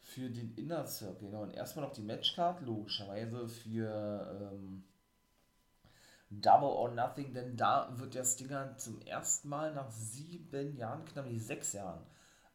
[0.06, 1.30] für den Inner Circle.
[1.30, 1.42] Genau.
[1.42, 4.84] Und erstmal noch die Matchcard, logischerweise für ähm,
[6.30, 11.26] Double or Nothing, denn da wird der Stinger zum ersten Mal nach sieben Jahren, knapp
[11.26, 12.04] nicht sechs Jahren,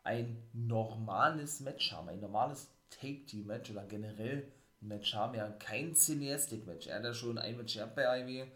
[0.05, 6.87] ein normales Match haben, ein normales Take-Team-Match oder generell Match haben, ja kein Cineastic-Match.
[6.87, 8.47] Er hat ja schon ein Match gehabt bei IW,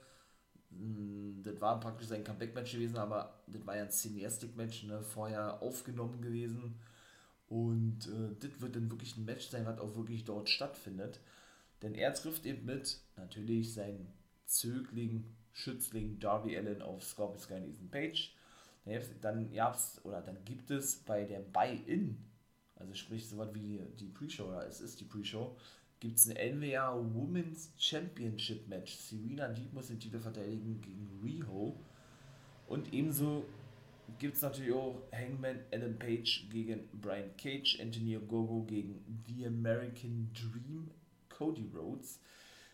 [0.70, 5.60] hm, das war praktisch sein Comeback-Match gewesen, aber das war ja ein Cineastic-Match, ne, vorher
[5.62, 6.80] aufgenommen gewesen.
[7.54, 11.20] Und äh, das wird dann wirklich ein Match sein, was auch wirklich dort stattfindet.
[11.82, 14.08] Denn er trifft eben mit natürlich seinen
[14.44, 18.34] Zögling, Schützling Darby Allen auf Scorpio Sky Ethan Page.
[19.20, 22.18] Dann gab's oder dann gibt es bei der Buy-In,
[22.74, 25.56] also sprich so was wie die Pre-Show, oder es ist die Pre-Show,
[26.00, 28.96] gibt es ein NWA Women's Championship Match.
[28.96, 31.78] Serena Deep muss den Titel verteidigen gegen Riho.
[32.66, 33.44] Und ebenso
[34.18, 40.30] gibt es natürlich auch Hangman Adam Page gegen Brian Cage, Antonio Gogo gegen The American
[40.32, 40.90] Dream,
[41.28, 42.20] Cody Rhodes.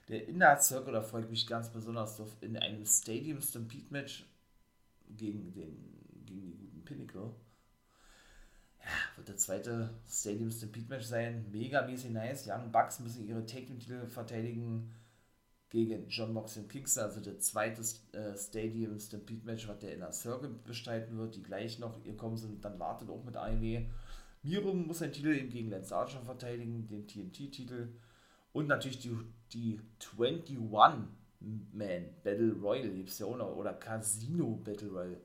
[0.09, 4.27] Der Inner Circle, da freue ich mich ganz besonders auf, in einem Stadium Stampede Match
[5.17, 5.77] gegen, den,
[6.27, 7.35] gegen die guten Pinnacle
[8.81, 11.47] ja, wird der zweite Stadium Stampede Match sein.
[11.51, 12.49] Mega mäßig nice.
[12.49, 14.91] Young Bucks müssen ihre Take-Titel verteidigen
[15.71, 17.81] gegen John Moxley und Kingston, also der zweite
[18.13, 22.65] äh, Stadium Stampede Match, was der Inner Circle bestreiten wird, die gleich noch gekommen sind,
[22.65, 23.87] dann wartet auch mit AEW.
[24.43, 27.89] Miro muss seinen Titel eben gegen Lance Archer verteidigen, den TNT-Titel
[28.53, 29.17] und natürlich die,
[29.53, 31.09] die 21-Man
[32.25, 35.21] Battle Royal, gibt es ja auch noch, oder Casino Battle Royal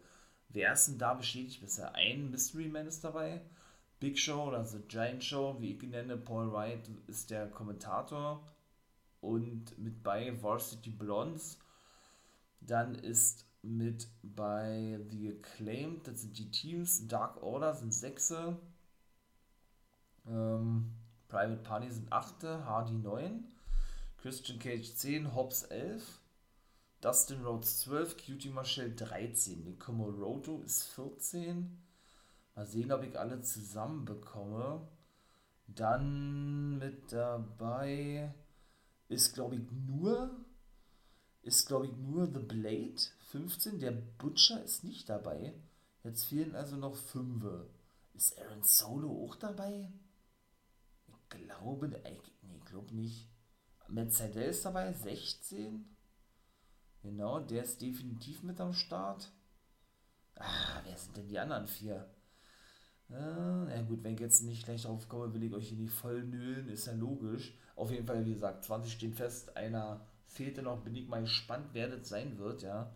[0.55, 1.93] Wer ist denn da bestätigt bisher?
[1.95, 3.41] Ein Mystery Man ist dabei.
[3.99, 6.15] Big Show oder The Giant Show, wie ich ihn nenne.
[6.15, 8.41] Paul Wright ist der Kommentator.
[9.25, 11.59] Und mit bei Varsity Blondes.
[12.61, 17.07] Dann ist mit bei The Acclaimed, das sind die Teams.
[17.07, 18.57] Dark Order sind sechse.
[20.27, 20.91] Ähm,
[21.27, 22.65] Private Party sind achte.
[22.65, 23.43] Hardy 9.
[24.17, 25.33] Christian Cage 10.
[25.33, 26.21] Hobbs 11.
[27.01, 31.77] Dustin Rhodes 12, Cutie Marshall 13, Nicomo Roto ist 14.
[32.55, 34.87] Mal sehen, ob ich alle zusammen bekomme.
[35.67, 38.33] Dann mit dabei
[39.07, 40.45] ist, glaube ich, nur
[41.41, 42.95] ist, glaube ich, nur The Blade
[43.29, 43.79] 15.
[43.79, 45.53] Der Butcher ist nicht dabei.
[46.03, 47.45] Jetzt fehlen also noch 5.
[48.13, 49.91] Ist Aaron Solo auch dabei?
[51.07, 52.19] Ich glaube, nee,
[52.57, 53.27] ich glaube nicht.
[53.87, 55.85] Mercedes ist dabei, 16.
[57.03, 59.31] Genau, der ist definitiv mit am Start.
[60.35, 62.09] Ah, wer sind denn die anderen vier?
[63.09, 65.93] Äh, ja gut, wenn ich jetzt nicht gleich drauf komme, will ich euch hier nicht
[65.93, 67.55] voll nüllen, ist ja logisch.
[67.75, 71.67] Auf jeden Fall, wie gesagt, 20 stehen fest, einer fehlte noch, bin ich mal gespannt,
[71.73, 72.91] wer das sein wird, ja.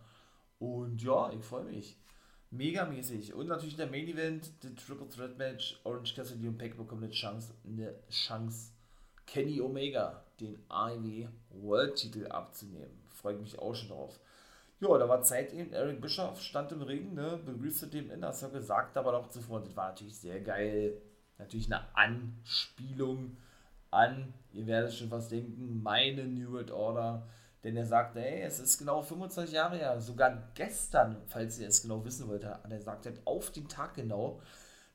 [0.58, 1.96] Und ja, ich freue mich.
[2.50, 3.34] Megamäßig.
[3.34, 7.12] Und natürlich der Main Event, der Triple Threat Match, Orange Cassidy und Pac bekommen eine
[7.12, 8.72] Chance, eine Chance,
[9.26, 14.18] Kenny Omega den AEW World Titel abzunehmen freue mich auch schon drauf.
[14.80, 18.62] Ja, da war Zeit eben, Eric Bischoff stand im Ring, ne, begrüßte den Inner Circle,
[18.62, 21.00] sagte aber noch zuvor, das war natürlich sehr geil,
[21.38, 23.36] natürlich eine Anspielung
[23.90, 27.26] an, ihr werdet schon was denken, meine New World Order,
[27.62, 31.82] denn er sagte, ey, es ist genau 25 Jahre her, sogar gestern, falls ihr es
[31.82, 34.40] genau wissen wollt, hat er sagt, auf den Tag genau,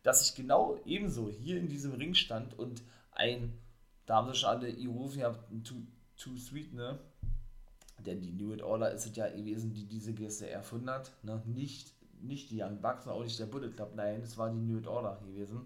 [0.04, 3.58] dass ich genau ebenso hier in diesem Ring stand und ein,
[4.06, 5.82] da haben sie schon alle Irufen gehabt, ein Too,
[6.18, 7.00] Too Sweet, ne,
[8.06, 11.12] denn die New World Order ist es ja gewesen, die diese Geste erfunden hat.
[11.24, 11.42] Ne?
[11.46, 14.76] Nicht, nicht die Young Bucks auch nicht der Bullet Club, nein, es war die New
[14.76, 15.66] World Order gewesen.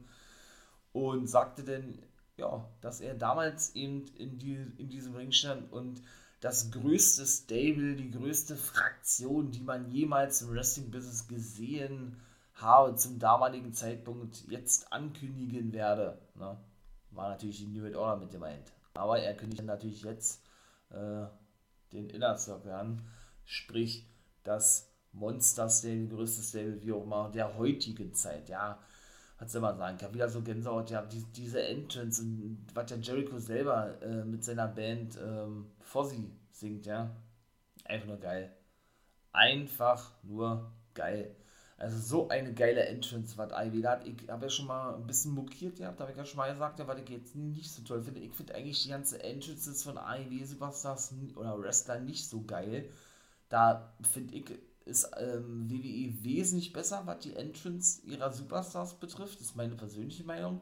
[0.92, 2.00] Und sagte denn,
[2.40, 6.02] ja, dass er damals eben in, die, in diesem Ring stand und
[6.40, 12.16] das größte Stable, die größte Fraktion, die man jemals im Wrestling-Business gesehen
[12.54, 16.18] habe, zum damaligen Zeitpunkt jetzt ankündigen werde.
[16.36, 16.58] Ne?
[17.12, 18.72] War natürlich die New World Order mit gemeint.
[18.94, 20.42] Aber er kündigt natürlich jetzt
[20.92, 21.26] äh,
[21.92, 23.02] den Inner Circle an,
[23.46, 24.08] sprich
[24.44, 28.80] das Monster Stable, größte Stable, wie auch immer, der heutigen Zeit, ja,
[29.40, 32.88] was soll man sagen, ich habe wieder so Gänsehaut, ja, die, diese Entrance und was
[32.88, 37.16] der Jericho selber äh, mit seiner Band ähm, Fozzy singt, ja,
[37.86, 38.54] einfach nur geil.
[39.32, 41.36] Einfach nur geil.
[41.78, 44.06] Also so eine geile Entrance, was Ivy hat.
[44.06, 46.86] Ich habe ja schon mal ein bisschen mokiert gehabt, habe ich ja schon mal gesagt,
[46.86, 48.20] was ich jetzt nicht so toll finde.
[48.20, 52.90] Ich finde eigentlich die ganze Entrances von Ivy Superstars oder Wrestler nicht so geil.
[53.48, 54.52] Da finde ich,
[54.90, 59.40] ist ähm, WWE wesentlich besser, was die Entrance ihrer Superstars betrifft.
[59.40, 60.62] Das ist meine persönliche Meinung.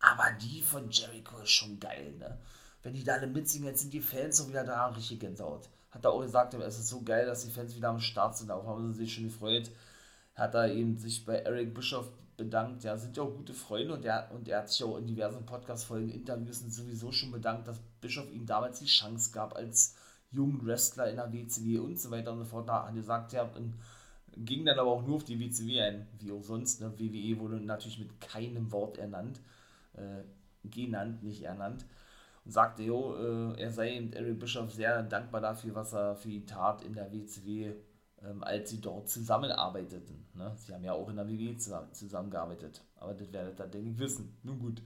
[0.00, 2.38] Aber die von Jericho ist schon geil, ne?
[2.82, 5.70] Wenn die da alle mitsingen, jetzt sind die Fans so wieder da, richtig Gänsehaut.
[5.90, 8.50] Hat er auch gesagt, es ist so geil, dass die Fans wieder am Start sind.
[8.50, 9.70] Auch haben sie sich schon gefreut
[10.34, 12.84] hat er eben sich bei Eric Bischoff bedankt.
[12.84, 15.46] Ja, sind ja auch gute Freunde und er, und er hat sich auch in diversen
[15.46, 19.94] Podcast-Folgen, Interviews sowieso schon bedankt, dass Bischof ihm damals die Chance gab als
[20.34, 22.68] jungen Wrestler in der WCW und so weiter und so fort.
[22.68, 23.74] Da gesagt, ja, und
[24.36, 26.80] ging dann aber auch nur auf die WCW ein, wie auch sonst.
[26.80, 26.92] Ne?
[26.98, 29.40] WWE wurde natürlich mit keinem Wort ernannt,
[29.94, 30.22] äh,
[30.68, 31.84] genannt, nicht ernannt.
[32.44, 36.46] Und sagte, jo, äh, er sei Eric Bischoff sehr dankbar dafür, was er für ihn
[36.46, 37.72] tat in der WCW,
[38.22, 40.26] ähm, als sie dort zusammenarbeiteten.
[40.34, 40.52] Ne?
[40.56, 41.56] Sie haben ja auch in der WWE
[41.92, 42.82] zusammengearbeitet.
[42.96, 44.36] Aber das werdet ihr, denke ich, wissen.
[44.42, 44.82] Nun gut.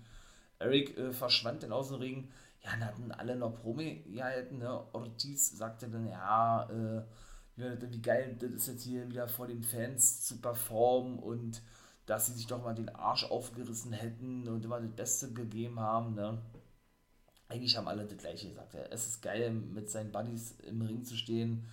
[0.61, 2.29] Eric äh, verschwand dann aus dem Ring.
[2.63, 4.59] Ja, dann hatten alle noch Promi gehalten.
[4.59, 4.71] Ne?
[4.93, 7.03] Ortiz sagte dann, ja, äh,
[7.57, 11.63] wie geil das ist jetzt hier wieder vor den Fans zu performen und
[12.07, 16.15] dass sie sich doch mal den Arsch aufgerissen hätten und immer das Beste gegeben haben.
[16.15, 16.39] Ne?
[17.49, 18.75] Eigentlich haben alle das gleiche gesagt.
[18.75, 18.81] Ja.
[18.91, 21.67] Es ist geil, mit seinen Buddies im Ring zu stehen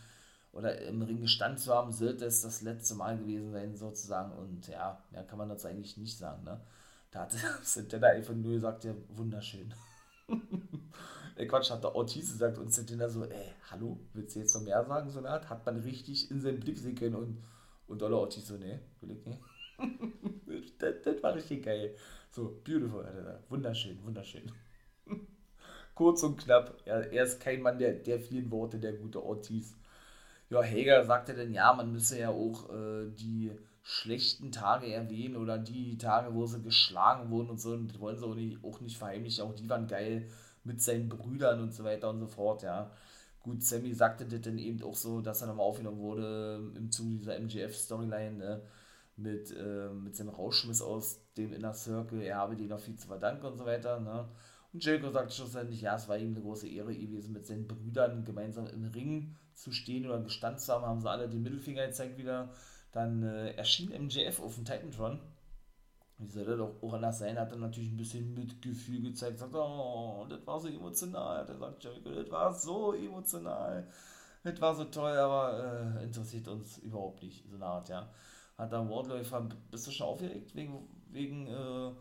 [0.52, 4.32] oder im Ring gestanden zu haben, sollte es das letzte Mal gewesen sein, sozusagen.
[4.34, 6.44] Und ja, mehr kann man dazu eigentlich nicht sagen.
[6.44, 6.60] Ne?
[7.12, 9.74] Da hat Santana einfach nur gesagt, ja, wunderschön.
[11.38, 14.62] Der Quatsch hat der Ortiz gesagt und Santana so, ey, hallo, willst du jetzt noch
[14.62, 15.10] mehr sagen?
[15.10, 17.44] So eine Art, hat man richtig in seinen Blick sehen können und,
[17.88, 19.24] und Olle Ortiz so, nee, will ich
[20.78, 21.94] das, das, war richtig geil.
[22.32, 23.44] So, beautiful, Alter.
[23.50, 24.50] Wunderschön, wunderschön.
[25.96, 26.78] Kurz und knapp.
[26.86, 29.76] Ja, er ist kein Mann der, der vielen Worte, der gute Ortiz.
[30.50, 33.52] Ja, Hager sagte dann, ja, man müsse ja auch äh, die
[33.88, 37.74] schlechten Tage erwähnen oder die Tage, wo sie geschlagen wurden und so.
[37.74, 39.44] Und wollen sie auch nicht, auch nicht verheimlichen.
[39.46, 40.28] Auch die waren geil
[40.64, 42.92] mit seinen Brüdern und so weiter und so fort, ja.
[43.44, 47.18] Gut, Sammy sagte das dann eben auch so, dass er nochmal aufgenommen wurde im Zuge
[47.18, 48.62] dieser MGF-Storyline, ne?
[49.18, 53.08] mit, äh, mit seinem Rauschmiss aus dem Inner Circle, er habe dir noch viel zu
[53.08, 54.28] verdanken und so weiter, ne?
[54.74, 58.26] Und Jericho sagte schlussendlich, ja, es war ihm eine große Ehre gewesen, mit seinen Brüdern
[58.26, 62.18] gemeinsam im Ring zu stehen oder gestanden zu haben, haben sie alle den Mittelfinger gezeigt
[62.18, 62.50] wieder.
[62.96, 65.20] Dann äh, erschien MJF auf dem Titantron.
[66.18, 67.38] Wie soll das auch anders sein?
[67.38, 71.46] Hat dann natürlich ein bisschen Mitgefühl gezeigt, sagt, oh, das war so emotional.
[71.46, 73.88] Der sagt Jericho, das war so emotional.
[74.44, 78.10] Das war so toll, aber äh, interessiert uns überhaupt nicht, so eine Art, ja
[78.58, 81.92] hat da Wardläufer, bist du schon aufgeregt wegen, wegen, äh,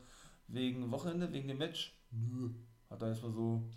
[0.48, 1.96] wegen Wochenende, wegen dem Match?
[2.10, 2.50] Nö.
[2.90, 3.68] Hat er erstmal so,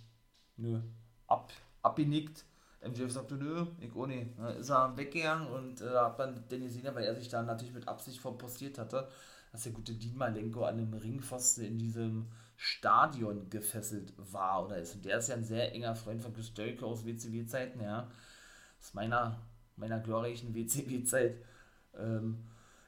[0.57, 0.81] nö,
[1.27, 1.51] ab,
[1.81, 2.45] abgenickt.
[2.89, 4.27] MJF sagte, nö, ich nicht.
[4.37, 7.73] Dann ist er weggegangen und äh, hat man dann gesehen, weil er sich da natürlich
[7.73, 9.07] mit Absicht verpostiert hatte,
[9.51, 12.27] dass der gute Dean Malenko an einem Ringpfosten in diesem
[12.57, 14.95] Stadion gefesselt war oder ist.
[14.95, 18.07] Und der ist ja ein sehr enger Freund von Chris Jericho aus WCW-Zeiten, ja.
[18.81, 19.39] Aus meiner,
[19.75, 21.35] meiner glorreichen WCW-Zeit.
[21.97, 22.37] Ähm,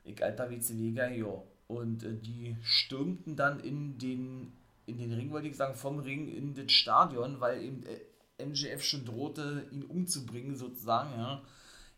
[0.04, 1.44] ich alter WCW-Guy, ja.
[1.68, 4.54] Und äh, die stürmten dann in den,
[4.88, 8.00] in den Ring, wollte ich sagen, vom Ring in das Stadion, weil eben äh,
[8.40, 11.42] MGF schon drohte, ihn umzubringen, sozusagen, ja.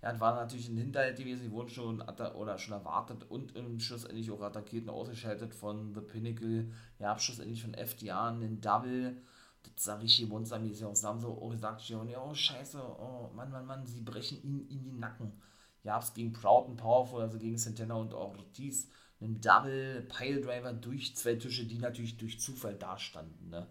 [0.01, 4.31] Ja, war natürlich ein Hinterhalt gewesen, die wurden schon oder schon erwartet und im schlussendlich
[4.31, 6.71] auch attackiert und ausgeschaltet von The Pinnacle.
[6.97, 9.21] Ja, schlussendlich von FDR einen Double.
[9.61, 11.01] Das sah richtig monstermäßig aus.
[11.01, 14.67] Da haben sie auch gesagt, ja, oh scheiße, oh Mann, Mann, Mann, sie brechen ihn
[14.69, 15.33] in die Nacken
[15.83, 18.89] gab es gegen Proud and Powerful, also gegen Santana und Ortiz,
[19.19, 23.49] einen Double Piledriver durch zwei Tische, die natürlich durch Zufall dastanden.
[23.49, 23.67] Ne?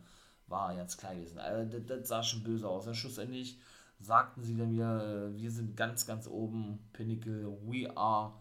[0.50, 1.38] War ganz klar gewesen.
[1.38, 2.86] Also, das, das sah schon böse aus.
[2.86, 3.58] Ja, schlussendlich
[3.98, 8.34] sagten sie dann wieder, äh, wir sind ganz, ganz oben, Pinnacle, we are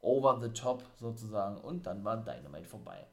[0.00, 1.58] over the top sozusagen.
[1.58, 3.06] Und dann war Dynamite vorbei.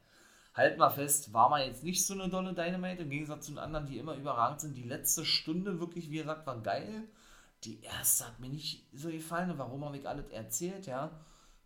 [0.54, 3.58] Halt mal fest, war mal jetzt nicht so eine dolle Dynamite, im Gegensatz zu den
[3.58, 4.76] anderen, die immer überragend sind.
[4.76, 7.08] Die letzte Stunde wirklich, wie gesagt, war geil
[7.64, 9.52] die erste hat mir nicht so gefallen.
[9.56, 11.10] Warum habe ich alles erzählt, ja?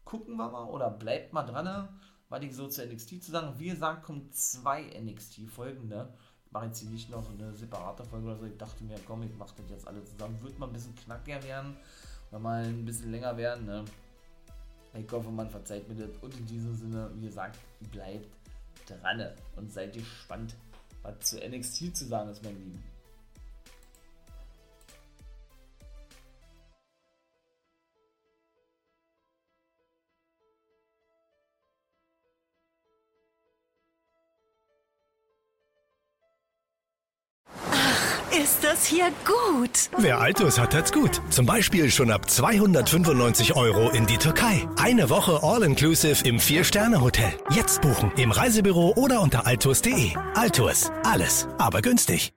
[0.05, 1.89] Gucken wir mal oder bleibt mal dran,
[2.29, 3.59] was ich so zu NXT zu sagen.
[3.59, 6.13] Wie gesagt, kommen zwei NXT-Folgen, ne?
[6.51, 8.47] Mache jetzt hier nicht noch eine separate Folge oder so.
[8.47, 10.41] Ich dachte mir, komm, ich mache das jetzt alle zusammen.
[10.43, 11.77] Wird mal ein bisschen knackiger werden
[12.31, 13.85] oder mal ein bisschen länger werden, ne?
[14.95, 16.17] Ich hoffe, man verzeiht mir das.
[16.23, 17.59] Und in diesem Sinne, wie gesagt,
[17.93, 18.29] bleibt
[18.87, 19.23] dran
[19.57, 20.55] und seid gespannt,
[21.03, 22.83] was zu NXT zu sagen ist, mein Lieben.
[38.69, 39.71] Das hier gut?
[39.97, 41.23] Wer Altus hat, hat's gut.
[41.31, 44.69] Zum Beispiel schon ab 295 Euro in die Türkei.
[44.77, 47.33] Eine Woche All-Inclusive im Vier-Sterne-Hotel.
[47.51, 50.11] Jetzt buchen im Reisebüro oder unter altus.de.
[50.35, 50.91] Altus.
[51.03, 52.33] Alles, aber günstig.